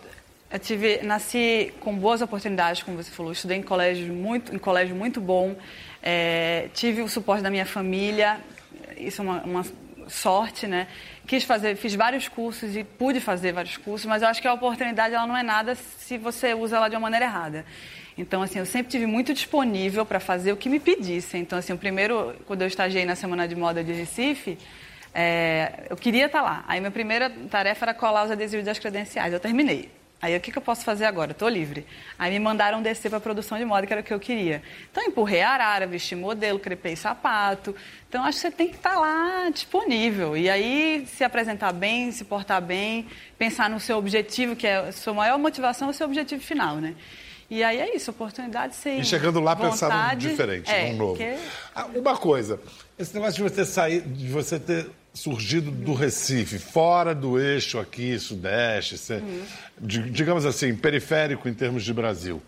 eu 0.52 0.60
tive, 0.60 1.02
nasci 1.04 1.74
com 1.80 1.96
boas 1.96 2.22
oportunidades, 2.22 2.84
como 2.84 2.98
você 2.98 3.12
falou. 3.12 3.32
Estudei 3.32 3.58
em 3.58 3.62
colégio 3.62 4.14
muito, 4.14 4.54
em 4.54 4.60
colégio 4.60 4.96
muito 4.96 5.22
bom. 5.22 5.56
É, 6.04 6.68
tive 6.74 7.02
o 7.02 7.08
suporte 7.08 7.42
da 7.42 7.50
minha 7.50 7.66
família. 7.66 8.42
Isso 8.98 9.22
é 9.22 9.24
uma, 9.24 9.42
uma 9.44 9.66
sorte, 10.10 10.68
né? 10.68 10.88
Quis 11.26 11.44
fazer, 11.44 11.76
fiz 11.76 11.94
vários 11.96 12.28
cursos 12.28 12.76
e 12.76 12.84
pude 12.84 13.20
fazer 13.20 13.52
vários 13.52 13.78
cursos, 13.78 14.06
mas 14.06 14.22
eu 14.22 14.28
acho 14.28 14.42
que 14.42 14.48
a 14.48 14.54
oportunidade 14.54 15.14
ela 15.14 15.28
não 15.28 15.36
é 15.38 15.44
nada 15.44 15.76
se 15.76 16.18
você 16.18 16.54
usa 16.54 16.78
ela 16.78 16.90
de 16.90 16.96
uma 16.96 17.02
maneira 17.02 17.26
errada. 17.26 17.66
Então, 18.18 18.42
assim, 18.42 18.60
eu 18.60 18.66
sempre 18.66 18.92
tive 18.92 19.06
muito 19.06 19.34
disponível 19.34 20.06
para 20.06 20.20
fazer 20.20 20.52
o 20.52 20.58
que 20.58 20.70
me 20.70 20.80
pedissem. 20.80 21.42
Então, 21.42 21.60
assim, 21.60 21.74
o 21.74 21.78
primeiro, 21.78 22.36
quando 22.48 22.62
eu 22.64 22.68
estagiei 22.68 23.06
na 23.06 23.16
Semana 23.16 23.48
de 23.48 23.56
Moda 23.56 23.84
de 23.84 23.94
Recife, 23.94 24.58
é, 25.14 25.86
eu 25.90 25.96
queria 25.96 26.26
estar 26.26 26.40
tá 26.40 26.44
lá. 26.44 26.66
Aí 26.68 26.80
minha 26.80 26.92
primeira 26.92 27.30
tarefa 27.50 27.86
era 27.86 27.94
colar 27.94 28.26
os 28.26 28.32
adesivos 28.32 28.66
das 28.66 28.80
credenciais. 28.80 29.32
Eu 29.32 29.40
terminei. 29.40 29.97
Aí 30.20 30.36
o 30.36 30.40
que, 30.40 30.52
que 30.52 30.58
eu 30.58 30.62
posso 30.62 30.84
fazer 30.84 31.06
agora? 31.06 31.32
Estou 31.32 31.48
livre. 31.48 31.86
Aí 32.18 32.32
me 32.32 32.40
mandaram 32.40 32.82
descer 32.82 33.10
para 33.10 33.20
a 33.20 33.22
produção 33.22 33.58
de 33.58 33.66
moda, 33.66 33.86
que 33.86 33.94
era 33.94 34.02
o 34.02 34.04
que 34.04 34.14
eu 34.14 34.20
queria. 34.20 34.64
Então 34.92 35.04
empurrei 35.04 35.42
a 35.42 35.52
arara, 35.52 35.86
vesti 35.86 36.16
modelo, 36.16 36.58
crepei 36.58 36.96
sapato. 36.96 37.76
Então 38.10 38.24
acho 38.24 38.38
que 38.38 38.42
você 38.42 38.52
tem 38.52 38.68
que 38.68 38.78
estar 38.78 38.94
tá 38.94 39.00
lá 39.00 39.50
disponível. 39.52 40.36
E 40.36 40.50
aí 40.50 41.06
se 41.08 41.24
apresentar 41.24 41.72
bem, 41.72 42.12
se 42.12 42.26
portar 42.26 42.62
bem, 42.62 43.06
pensar 43.38 43.70
no 43.70 43.80
seu 43.80 43.98
objetivo, 43.98 44.56
que 44.56 44.66
é 44.66 44.78
a 44.78 44.92
sua 44.92 45.14
maior 45.14 45.38
motivação, 45.38 45.88
é 45.90 45.92
o 45.92 45.94
seu 45.94 46.08
objetivo 46.08 46.42
final, 46.42 46.78
né? 46.78 46.96
E 47.50 47.64
aí 47.64 47.80
é 47.80 47.96
isso, 47.96 48.12
oportunidade 48.12 48.76
sim. 48.76 49.00
E 49.00 49.06
chegando 49.06 49.40
lá 49.40 49.56
pensando 49.56 49.94
diferente, 50.18 50.70
é, 50.70 50.88
um 50.88 50.98
novo. 50.98 51.18
Que... 51.18 51.38
Ah, 51.74 51.86
uma 51.86 52.18
coisa, 52.18 52.60
esse 53.00 53.14
negócio 53.14 53.36
de 53.36 53.44
você 53.44 53.64
sair, 53.64 54.02
de 54.02 54.28
você 54.28 54.60
ter 54.60 54.90
surgido 55.18 55.72
do 55.72 55.94
Recife, 55.94 56.60
fora 56.60 57.14
do 57.16 57.40
eixo 57.40 57.80
aqui, 57.80 58.18
Sudeste, 58.20 58.96
digamos 59.82 60.46
assim, 60.46 60.76
periférico 60.76 61.50
em 61.50 61.54
termos 61.54 61.84
de 61.84 61.92
Brasil. 61.92 62.42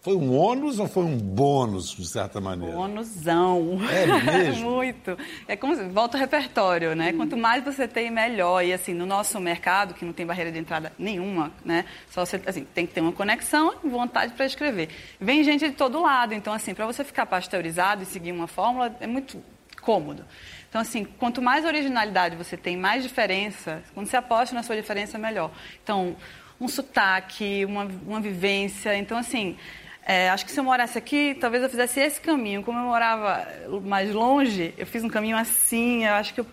Foi 0.00 0.16
um 0.16 0.36
ônus 0.36 0.80
ou 0.80 0.88
foi 0.88 1.04
um 1.04 1.16
bônus, 1.16 1.94
de 1.94 2.04
certa 2.08 2.40
maneira? 2.40 2.74
Bônusão. 2.74 3.78
É 3.88 4.06
mesmo? 4.32 4.72
Muito. 4.74 5.16
É 5.46 5.54
como 5.54 5.76
volta 5.90 6.16
o 6.16 6.20
repertório, 6.20 6.96
né? 6.96 7.12
Hum. 7.12 7.18
Quanto 7.18 7.36
mais 7.36 7.64
você 7.64 7.86
tem, 7.86 8.10
melhor. 8.10 8.64
E 8.64 8.72
assim, 8.72 8.92
no 8.92 9.06
nosso 9.06 9.38
mercado, 9.38 9.94
que 9.94 10.04
não 10.04 10.12
tem 10.12 10.26
barreira 10.26 10.50
de 10.50 10.58
entrada 10.58 10.92
nenhuma, 10.98 11.52
né? 11.64 11.84
Só 12.10 12.26
você 12.26 12.42
assim, 12.44 12.64
tem 12.74 12.84
que 12.84 12.92
ter 12.92 13.00
uma 13.00 13.12
conexão 13.12 13.76
e 13.84 13.88
vontade 13.88 14.32
para 14.32 14.44
escrever. 14.44 14.88
Vem 15.20 15.44
gente 15.44 15.68
de 15.68 15.76
todo 15.76 16.02
lado. 16.02 16.34
Então, 16.34 16.52
assim, 16.52 16.74
para 16.74 16.84
você 16.84 17.04
ficar 17.04 17.24
pasteurizado 17.26 18.02
e 18.02 18.06
seguir 18.06 18.32
uma 18.32 18.48
fórmula, 18.48 18.92
é 18.98 19.06
muito 19.06 19.40
cômodo. 19.80 20.24
Então, 20.72 20.80
assim, 20.80 21.04
quanto 21.04 21.42
mais 21.42 21.66
originalidade 21.66 22.34
você 22.34 22.56
tem, 22.56 22.78
mais 22.78 23.02
diferença, 23.02 23.82
quando 23.92 24.06
você 24.06 24.16
aposta 24.16 24.54
na 24.54 24.62
sua 24.62 24.74
diferença, 24.74 25.18
melhor. 25.18 25.50
Então, 25.84 26.16
um 26.58 26.66
sotaque, 26.66 27.62
uma, 27.66 27.86
uma 28.06 28.20
vivência. 28.22 28.96
Então, 28.96 29.18
assim, 29.18 29.54
é, 30.02 30.30
acho 30.30 30.46
que 30.46 30.50
se 30.50 30.58
eu 30.58 30.64
morasse 30.64 30.96
aqui, 30.96 31.36
talvez 31.38 31.62
eu 31.62 31.68
fizesse 31.68 32.00
esse 32.00 32.18
caminho. 32.18 32.62
Como 32.62 32.78
eu 32.78 32.84
morava 32.84 33.46
mais 33.84 34.14
longe, 34.14 34.72
eu 34.78 34.86
fiz 34.86 35.04
um 35.04 35.10
caminho 35.10 35.36
assim, 35.36 36.06
eu 36.06 36.14
acho 36.14 36.32
que 36.32 36.40
eu 36.40 36.46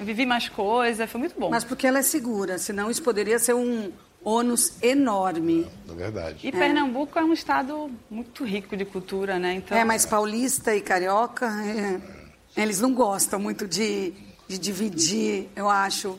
vivi 0.00 0.26
mais 0.26 0.48
coisa, 0.48 1.06
foi 1.06 1.20
muito 1.20 1.38
bom. 1.38 1.48
Mas 1.48 1.62
porque 1.62 1.86
ela 1.86 2.00
é 2.00 2.02
segura, 2.02 2.58
senão 2.58 2.90
isso 2.90 3.04
poderia 3.04 3.38
ser 3.38 3.54
um 3.54 3.92
ônus 4.24 4.82
enorme. 4.82 5.64
É, 5.88 5.92
é 5.92 5.94
verdade. 5.94 6.38
E 6.44 6.48
é. 6.48 6.50
Pernambuco 6.50 7.16
é 7.16 7.22
um 7.22 7.32
estado 7.32 7.88
muito 8.10 8.44
rico 8.44 8.76
de 8.76 8.84
cultura, 8.84 9.38
né? 9.38 9.54
Então... 9.54 9.78
É, 9.78 9.84
mas 9.84 10.04
paulista 10.04 10.74
e 10.74 10.80
carioca, 10.80 11.46
é, 11.46 12.19
eles 12.56 12.80
não 12.80 12.92
gostam 12.94 13.38
muito 13.38 13.66
de, 13.66 14.12
de 14.48 14.58
dividir, 14.58 15.48
eu 15.54 15.68
acho. 15.68 16.18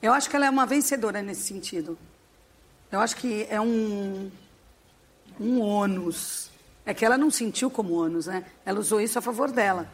Eu 0.00 0.12
acho 0.12 0.28
que 0.28 0.36
ela 0.36 0.46
é 0.46 0.50
uma 0.50 0.66
vencedora 0.66 1.22
nesse 1.22 1.42
sentido. 1.42 1.98
Eu 2.90 3.00
acho 3.00 3.16
que 3.16 3.46
é 3.48 3.60
um 3.60 4.30
um 5.40 5.60
ônus. 5.60 6.50
É 6.84 6.92
que 6.92 7.04
ela 7.04 7.16
não 7.16 7.30
sentiu 7.30 7.70
como 7.70 7.94
ônus, 7.94 8.26
né? 8.26 8.44
Ela 8.64 8.80
usou 8.80 9.00
isso 9.00 9.18
a 9.18 9.22
favor 9.22 9.50
dela. 9.50 9.88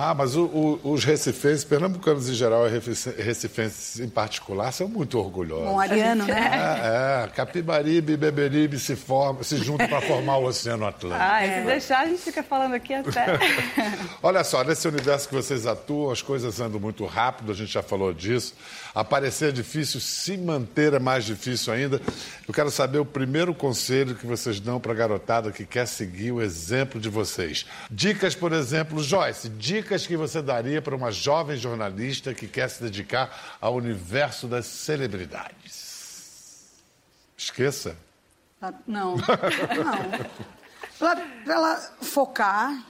Ah, 0.00 0.14
mas 0.14 0.36
o, 0.36 0.44
o, 0.44 0.92
os 0.92 1.04
recifenses, 1.04 1.64
pernambucanos 1.64 2.28
em 2.28 2.32
geral 2.32 2.68
e 2.68 2.70
recifenses 3.20 3.98
em 3.98 4.08
particular, 4.08 4.70
são 4.70 4.86
muito 4.86 5.18
orgulhosos. 5.18 5.66
Bom, 5.66 5.80
Ariano, 5.80 6.24
né? 6.24 6.50
É, 6.52 7.24
é, 7.24 7.28
Capibaribe 7.34 8.12
e 8.12 8.16
Beberibe 8.16 8.78
se, 8.78 8.94
formam, 8.94 9.42
se 9.42 9.56
juntam 9.56 9.88
para 9.88 10.00
formar 10.00 10.36
o 10.36 10.44
Oceano 10.44 10.86
Atlântico. 10.86 11.20
Ah, 11.20 11.40
se 11.42 11.66
deixar, 11.66 12.02
a 12.02 12.06
gente 12.06 12.22
fica 12.22 12.44
falando 12.44 12.74
aqui 12.74 12.94
até. 12.94 13.26
Olha 14.22 14.44
só, 14.44 14.62
nesse 14.62 14.86
universo 14.86 15.28
que 15.28 15.34
vocês 15.34 15.66
atuam, 15.66 16.12
as 16.12 16.22
coisas 16.22 16.60
andam 16.60 16.78
muito 16.78 17.04
rápido, 17.04 17.50
a 17.50 17.54
gente 17.54 17.72
já 17.72 17.82
falou 17.82 18.14
disso. 18.14 18.54
Aparecer 18.94 19.48
é 19.48 19.52
difícil, 19.52 19.98
se 19.98 20.36
manter 20.36 20.94
é 20.94 21.00
mais 21.00 21.24
difícil 21.24 21.72
ainda. 21.72 22.00
Eu 22.46 22.54
quero 22.54 22.70
saber 22.70 22.98
o 22.98 23.04
primeiro 23.04 23.52
conselho 23.52 24.14
que 24.14 24.26
vocês 24.26 24.60
dão 24.60 24.78
para 24.78 24.92
a 24.92 24.94
garotada 24.94 25.50
que 25.50 25.66
quer 25.66 25.86
seguir 25.86 26.30
o 26.30 26.40
exemplo 26.40 27.00
de 27.00 27.08
vocês. 27.08 27.66
Dicas, 27.90 28.34
por 28.36 28.52
exemplo, 28.52 29.02
Joyce, 29.02 29.48
dicas 29.48 29.87
que 29.96 30.16
você 30.16 30.42
daria 30.42 30.82
para 30.82 30.94
uma 30.94 31.10
jovem 31.10 31.56
jornalista 31.56 32.34
que 32.34 32.46
quer 32.46 32.68
se 32.68 32.82
dedicar 32.82 33.58
ao 33.60 33.74
universo 33.74 34.46
das 34.46 34.66
celebridades? 34.66 36.68
Esqueça. 37.36 37.96
Ah, 38.60 38.72
não, 38.86 39.16
não. 39.76 40.38
Para 40.98 41.26
ela 41.46 41.76
focar, 42.02 42.84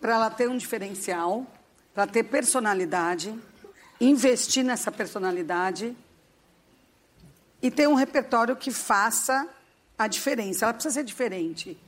para 0.00 0.14
ela 0.14 0.30
ter 0.30 0.48
um 0.48 0.56
diferencial, 0.56 1.46
para 1.94 2.06
ter 2.06 2.24
personalidade 2.24 3.34
investir 4.00 4.64
nessa 4.64 4.90
personalidade 4.90 5.94
e 7.60 7.70
ter 7.70 7.86
um 7.86 7.94
repertório 7.94 8.56
que 8.56 8.70
faça 8.70 9.46
a 9.98 10.06
diferença. 10.06 10.64
Ela 10.64 10.72
precisa 10.72 10.94
ser 10.94 11.04
diferente. 11.04 11.78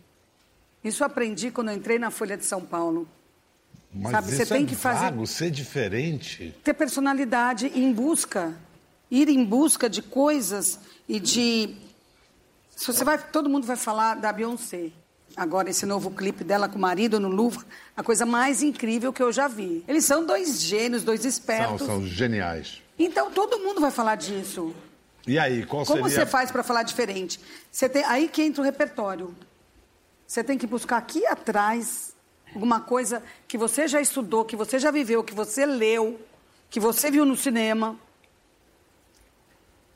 Isso 0.85 1.03
eu 1.03 1.07
aprendi 1.07 1.51
quando 1.51 1.71
eu 1.71 1.77
entrei 1.77 1.99
na 1.99 2.11
Folha 2.11 2.37
de 2.37 2.45
São 2.45 2.63
Paulo. 2.63 3.09
Mas 3.95 4.13
Sabe, 4.13 4.31
você 4.35 4.47
tem 4.47 4.65
é 4.65 4.67
que 4.67 4.75
fazer 4.75 5.05
vago, 5.05 5.27
ser 5.27 5.51
diferente. 5.51 6.55
Ter 6.65 6.73
personalidade 6.73 7.71
e 7.75 7.85
em 7.85 7.93
busca, 7.93 8.55
ir 9.11 9.29
em 9.29 9.45
busca 9.45 9.89
de 9.89 10.01
coisas 10.01 10.79
e 11.09 11.21
de 11.21 11.77
se 12.83 12.87
você 12.87 13.05
vai, 13.05 13.19
todo 13.19 13.49
mundo 13.49 13.67
vai 13.67 13.77
falar 13.77 14.17
da 14.17 14.33
Beyoncé. 14.33 14.91
Agora, 15.37 15.71
esse 15.71 15.87
novo 15.87 16.11
clipe 16.11 16.43
dela 16.43 16.69
com 16.69 16.77
o 16.77 16.81
marido 16.81 17.21
no 17.21 17.29
Louvre, 17.29 17.65
a 17.97 18.03
coisa 18.03 18.27
mais 18.27 18.63
incrível 18.63 19.13
que 19.13 19.23
eu 19.23 19.33
já 19.33 19.47
vi. 19.47 19.85
Eles 19.87 20.05
são 20.05 20.27
dois 20.27 20.61
gênios, 20.61 21.05
dois 21.05 21.25
espertos. 21.25 21.79
São, 21.79 21.87
são 21.87 22.07
geniais. 22.07 22.83
Então, 22.99 23.31
todo 23.31 23.59
mundo 23.59 23.81
vai 23.81 23.91
falar 23.91 24.17
disso. 24.17 24.75
E 25.27 25.39
aí, 25.39 25.65
qual 25.65 25.87
Como 25.87 26.09
seria... 26.09 26.25
você 26.25 26.31
faz 26.31 26.51
para 26.51 26.63
falar 26.63 26.83
diferente? 26.83 27.39
Você 27.71 27.89
tem... 27.89 28.05
Aí 28.05 28.29
que 28.29 28.43
entra 28.43 28.61
o 28.61 28.65
repertório. 28.65 29.35
Você 30.27 30.43
tem 30.43 30.59
que 30.59 30.67
buscar 30.67 30.97
aqui 30.97 31.25
atrás 31.27 32.15
alguma 32.55 32.81
coisa 32.81 33.23
que 33.49 33.57
você 33.57 33.89
já 33.89 34.01
estudou, 34.01 34.45
que 34.45 34.57
você 34.57 34.79
já 34.79 34.91
viveu, 34.91 35.25
que 35.25 35.35
você 35.35 35.67
leu, 35.67 36.21
que 36.71 36.79
você 36.81 37.11
viu 37.11 37.25
no 37.25 37.37
cinema. 37.37 37.99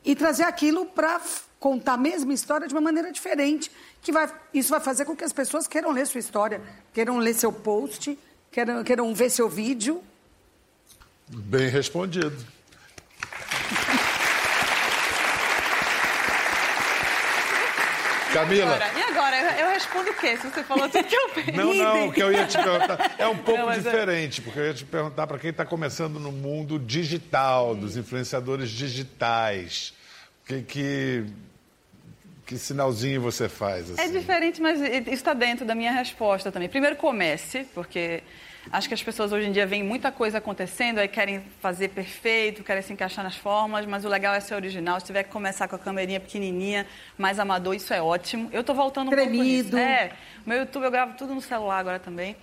E 0.03 0.15
trazer 0.15 0.43
aquilo 0.43 0.85
para 0.85 1.21
contar 1.59 1.93
a 1.93 1.97
mesma 1.97 2.33
história 2.33 2.67
de 2.67 2.73
uma 2.73 2.81
maneira 2.81 3.11
diferente. 3.11 3.71
Que 4.01 4.11
vai, 4.11 4.31
isso 4.53 4.69
vai 4.69 4.79
fazer 4.79 5.05
com 5.05 5.15
que 5.15 5.23
as 5.23 5.33
pessoas 5.33 5.67
queiram 5.67 5.91
ler 5.91 6.07
sua 6.07 6.19
história, 6.19 6.61
queiram 6.93 7.17
ler 7.17 7.33
seu 7.33 7.51
post, 7.51 8.17
queiram, 8.51 8.83
queiram 8.83 9.13
ver 9.13 9.29
seu 9.29 9.49
vídeo. 9.49 10.01
Bem 11.27 11.67
respondido. 11.67 12.56
Camila. 18.33 18.71
E 18.71 18.75
agora? 18.75 18.91
E 18.95 19.01
agora? 19.03 19.59
Eu 19.59 19.69
respondo 19.69 20.09
o 20.11 20.13
quê? 20.13 20.37
Se 20.37 20.47
você 20.49 20.63
falou 20.63 20.89
tudo 20.89 21.03
que 21.03 21.15
eu 21.15 21.29
penso. 21.29 21.51
Não, 21.57 21.73
não, 21.73 22.07
o 22.07 22.11
que 22.13 22.21
eu 22.21 22.31
ia 22.31 22.45
te 22.45 22.57
perguntar 22.57 23.15
é 23.17 23.27
um 23.27 23.37
pouco 23.37 23.61
não, 23.61 23.71
é- 23.71 23.77
diferente, 23.77 24.41
porque 24.41 24.59
eu 24.59 24.65
ia 24.67 24.73
te 24.73 24.85
perguntar 24.85 25.25
para 25.27 25.39
quem 25.39 25.49
está 25.49 25.65
começando 25.65 26.19
no 26.19 26.31
mundo 26.31 26.77
digital, 26.79 27.75
dos 27.75 27.97
influenciadores 27.97 28.69
digitais. 28.69 29.93
Que, 30.45 30.61
que, 30.61 31.25
que 32.45 32.57
sinalzinho 32.57 33.21
você 33.21 33.49
faz? 33.49 33.89
É 33.89 33.93
assim? 33.93 34.01
É 34.15 34.19
diferente, 34.19 34.61
mas 34.61 34.79
isso 34.79 35.09
está 35.09 35.33
dentro 35.33 35.65
da 35.65 35.75
minha 35.75 35.91
resposta 35.91 36.51
também. 36.51 36.69
Primeiro, 36.69 36.95
comece, 36.95 37.65
porque 37.73 38.23
acho 38.71 38.87
que 38.87 38.93
as 38.93 39.03
pessoas 39.03 39.31
hoje 39.31 39.47
em 39.47 39.51
dia 39.51 39.65
veem 39.65 39.83
muita 39.83 40.11
coisa 40.11 40.37
acontecendo, 40.37 40.99
aí 40.99 41.07
querem 41.07 41.41
fazer 41.59 41.89
perfeito, 41.89 42.63
querem 42.63 42.81
se 42.81 42.93
encaixar 42.93 43.23
nas 43.23 43.35
formas, 43.35 43.85
mas 43.85 44.05
o 44.05 44.09
legal 44.09 44.33
é 44.33 44.39
ser 44.39 44.55
original. 44.55 44.99
Se 44.99 45.05
tiver 45.05 45.23
que 45.23 45.29
começar 45.29 45.67
com 45.67 45.75
a 45.75 45.79
câmerinha 45.79 46.19
pequenininha, 46.19 46.85
mais 47.17 47.39
amador, 47.39 47.75
isso 47.75 47.93
é 47.93 48.01
ótimo. 48.01 48.49
Eu 48.51 48.61
estou 48.61 48.75
voltando 48.75 49.07
um 49.07 49.11
Tremido. 49.11 49.35
pouco 49.35 49.45
nisso. 49.45 49.77
É, 49.77 50.11
meu 50.45 50.59
YouTube 50.59 50.83
eu 50.83 50.91
gravo 50.91 51.15
tudo 51.17 51.33
no 51.33 51.41
celular 51.41 51.79
agora 51.79 51.99
também. 51.99 52.35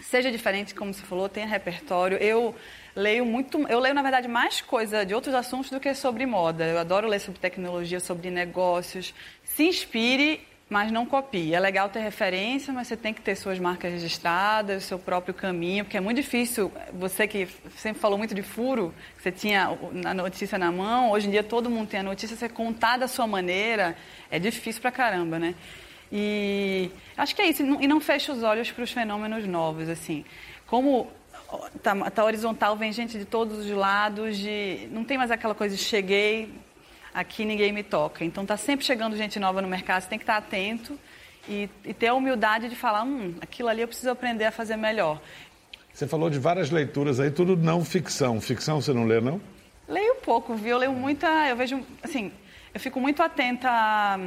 Seja 0.00 0.30
diferente, 0.32 0.74
como 0.74 0.92
você 0.92 1.02
falou, 1.02 1.28
tenha 1.28 1.46
repertório. 1.46 2.18
Eu 2.18 2.54
leio 2.94 3.24
muito, 3.24 3.58
eu 3.68 3.78
leio 3.78 3.94
na 3.94 4.02
verdade 4.02 4.26
mais 4.26 4.60
coisa 4.60 5.06
de 5.06 5.14
outros 5.14 5.34
assuntos 5.34 5.70
do 5.70 5.78
que 5.78 5.94
sobre 5.94 6.26
moda. 6.26 6.64
Eu 6.64 6.78
adoro 6.78 7.06
ler 7.06 7.20
sobre 7.20 7.38
tecnologia, 7.40 8.00
sobre 8.00 8.30
negócios. 8.30 9.14
Se 9.44 9.64
inspire, 9.64 10.40
mas 10.72 10.90
não 10.90 11.04
copie. 11.04 11.54
É 11.54 11.60
legal 11.60 11.90
ter 11.90 12.00
referência, 12.00 12.72
mas 12.72 12.88
você 12.88 12.96
tem 12.96 13.12
que 13.12 13.20
ter 13.20 13.36
suas 13.36 13.58
marcas 13.58 13.92
registradas, 13.92 14.84
seu 14.84 14.98
próprio 14.98 15.34
caminho, 15.34 15.84
porque 15.84 15.98
é 15.98 16.00
muito 16.00 16.16
difícil. 16.16 16.72
Você 16.94 17.28
que 17.28 17.46
sempre 17.76 18.00
falou 18.00 18.16
muito 18.16 18.34
de 18.34 18.42
furo, 18.42 18.94
você 19.18 19.30
tinha 19.30 19.78
a 20.06 20.14
notícia 20.14 20.56
na 20.56 20.72
mão, 20.72 21.10
hoje 21.10 21.28
em 21.28 21.30
dia 21.30 21.44
todo 21.44 21.68
mundo 21.68 21.88
tem 21.88 22.00
a 22.00 22.02
notícia, 22.02 22.34
você 22.34 22.48
contar 22.48 22.96
da 22.96 23.06
sua 23.06 23.26
maneira 23.26 23.94
é 24.30 24.38
difícil 24.38 24.80
pra 24.80 24.90
caramba, 24.90 25.38
né? 25.38 25.54
E 26.10 26.90
acho 27.18 27.36
que 27.36 27.42
é 27.42 27.48
isso, 27.48 27.62
e 27.62 27.86
não 27.86 28.00
feche 28.00 28.32
os 28.32 28.42
olhos 28.42 28.70
para 28.70 28.82
os 28.82 28.90
fenômenos 28.90 29.46
novos, 29.46 29.90
assim. 29.90 30.24
Como 30.66 31.06
tá, 31.82 31.94
tá, 32.10 32.24
horizontal, 32.24 32.76
vem 32.78 32.92
gente 32.92 33.18
de 33.18 33.26
todos 33.26 33.58
os 33.58 33.70
lados, 33.70 34.38
de 34.38 34.88
não 34.90 35.04
tem 35.04 35.18
mais 35.18 35.30
aquela 35.30 35.54
coisa 35.54 35.76
de 35.76 35.82
cheguei, 35.82 36.50
aqui 37.14 37.44
ninguém 37.44 37.72
me 37.72 37.82
toca. 37.82 38.24
Então 38.24 38.44
tá 38.44 38.56
sempre 38.56 38.84
chegando 38.84 39.16
gente 39.16 39.38
nova 39.38 39.60
no 39.62 39.68
mercado, 39.68 40.02
você 40.02 40.08
tem 40.08 40.18
que 40.18 40.24
estar 40.24 40.36
atento 40.36 40.98
e, 41.48 41.68
e 41.84 41.92
ter 41.92 42.08
a 42.08 42.14
humildade 42.14 42.68
de 42.68 42.76
falar, 42.76 43.04
hum, 43.04 43.34
aquilo 43.40 43.68
ali 43.68 43.82
eu 43.82 43.88
preciso 43.88 44.10
aprender 44.10 44.44
a 44.44 44.52
fazer 44.52 44.76
melhor. 44.76 45.20
Você 45.92 46.06
falou 46.06 46.30
de 46.30 46.38
várias 46.38 46.70
leituras 46.70 47.20
aí, 47.20 47.30
tudo 47.30 47.56
não 47.56 47.84
ficção. 47.84 48.40
Ficção 48.40 48.80
você 48.80 48.92
não 48.92 49.04
lê, 49.04 49.20
não? 49.20 49.40
Leio 49.86 50.14
pouco, 50.16 50.54
viu? 50.54 50.72
Eu 50.72 50.78
leio 50.78 50.92
muita. 50.92 51.26
Eu 51.48 51.56
vejo. 51.56 51.82
Assim, 52.02 52.32
eu 52.72 52.80
fico 52.80 52.98
muito 52.98 53.22
atenta 53.22 53.68
a 53.68 54.18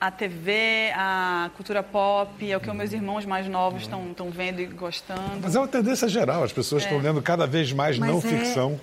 a 0.00 0.10
TV, 0.10 0.90
a 0.94 1.50
cultura 1.54 1.82
pop, 1.82 2.50
é 2.50 2.56
o 2.56 2.60
que 2.60 2.70
os 2.70 2.74
meus 2.74 2.90
irmãos 2.90 3.26
mais 3.26 3.46
novos 3.46 3.82
estão 3.82 4.30
vendo 4.30 4.58
e 4.58 4.66
gostando. 4.66 5.40
Mas 5.42 5.54
é 5.54 5.58
uma 5.58 5.68
tendência 5.68 6.08
geral, 6.08 6.42
as 6.42 6.52
pessoas 6.52 6.84
estão 6.84 6.98
é. 6.98 7.02
lendo 7.02 7.20
cada 7.20 7.46
vez 7.46 7.70
mais 7.70 7.98
mas 7.98 8.08
não 8.08 8.18
é... 8.18 8.20
ficção. 8.22 8.80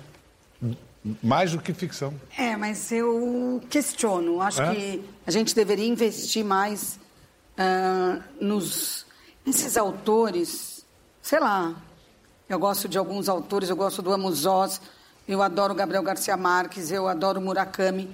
Mais 1.22 1.52
do 1.52 1.58
que 1.58 1.72
ficção. 1.72 2.12
É, 2.36 2.56
mas 2.56 2.90
eu 2.92 3.62
questiono. 3.70 4.40
Acho 4.40 4.62
é? 4.62 4.74
que 4.74 5.04
a 5.26 5.30
gente 5.30 5.54
deveria 5.54 5.86
investir 5.86 6.44
mais 6.44 6.98
uh, 7.58 8.22
nos 8.40 9.06
nesses 9.44 9.76
autores. 9.76 10.84
Sei 11.22 11.38
lá. 11.38 11.74
Eu 12.48 12.58
gosto 12.58 12.88
de 12.88 12.96
alguns 12.96 13.28
autores, 13.28 13.68
eu 13.68 13.76
gosto 13.76 14.00
do 14.00 14.10
Amos 14.10 14.46
Oz, 14.46 14.80
eu 15.26 15.42
adoro 15.42 15.74
Gabriel 15.74 16.02
Garcia 16.02 16.34
Marques, 16.34 16.90
eu 16.90 17.06
adoro 17.06 17.42
Murakami 17.42 18.08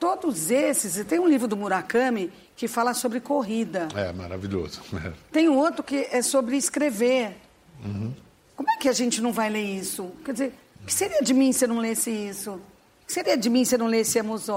Todos 0.00 0.50
esses, 0.50 0.96
e 0.96 1.04
tem 1.04 1.20
um 1.20 1.28
livro 1.28 1.46
do 1.46 1.54
Murakami 1.54 2.32
que 2.56 2.66
fala 2.66 2.94
sobre 2.94 3.20
corrida. 3.20 3.86
É, 3.94 4.10
maravilhoso. 4.14 4.80
Tem 5.30 5.46
um 5.46 5.58
outro 5.58 5.82
que 5.82 6.08
é 6.10 6.22
sobre 6.22 6.56
escrever. 6.56 7.36
Uhum. 7.84 8.14
Como 8.56 8.70
é 8.70 8.78
que 8.78 8.88
a 8.88 8.94
gente 8.94 9.20
não 9.20 9.30
vai 9.30 9.50
ler 9.50 9.62
isso? 9.62 10.10
Quer 10.24 10.32
dizer, 10.32 10.54
o 10.82 10.86
que 10.86 10.92
seria 10.92 11.22
de 11.22 11.34
mim 11.34 11.52
se 11.52 11.64
eu 11.64 11.68
não 11.68 11.78
lesse 11.78 12.10
isso? 12.10 12.52
O 12.52 13.06
que 13.06 13.12
seria 13.12 13.36
de 13.36 13.50
mim 13.50 13.64
se 13.64 13.74
eu 13.74 13.78
não 13.78 13.86
lesse 13.86 14.18
Amos? 14.18 14.48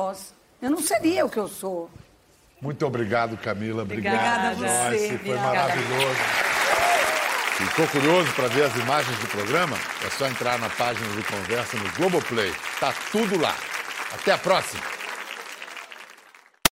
Eu 0.61 0.69
não 0.69 0.81
seria 0.81 1.25
o 1.25 1.29
que 1.29 1.37
eu 1.37 1.47
sou. 1.47 1.89
Muito 2.61 2.85
obrigado, 2.85 3.35
Camila. 3.37 3.83
Obrigada, 3.83 4.53
Obrigada 4.53 4.81
a 4.81 4.89
você. 4.89 5.11
Nossa, 5.11 5.19
foi 5.19 5.35
maravilhoso. 5.35 6.19
Ficou 7.57 7.87
curioso 7.87 8.33
para 8.33 8.47
ver 8.47 8.63
as 8.63 8.75
imagens 8.75 9.17
do 9.19 9.27
programa? 9.27 9.77
É 10.05 10.09
só 10.09 10.27
entrar 10.27 10.57
na 10.59 10.69
página 10.69 11.07
de 11.15 11.23
conversa 11.23 11.77
no 11.77 11.91
Globoplay. 11.91 12.53
Tá 12.79 12.93
tudo 13.11 13.39
lá. 13.39 13.55
Até 14.13 14.31
a 14.31 14.37
próxima. 14.37 14.81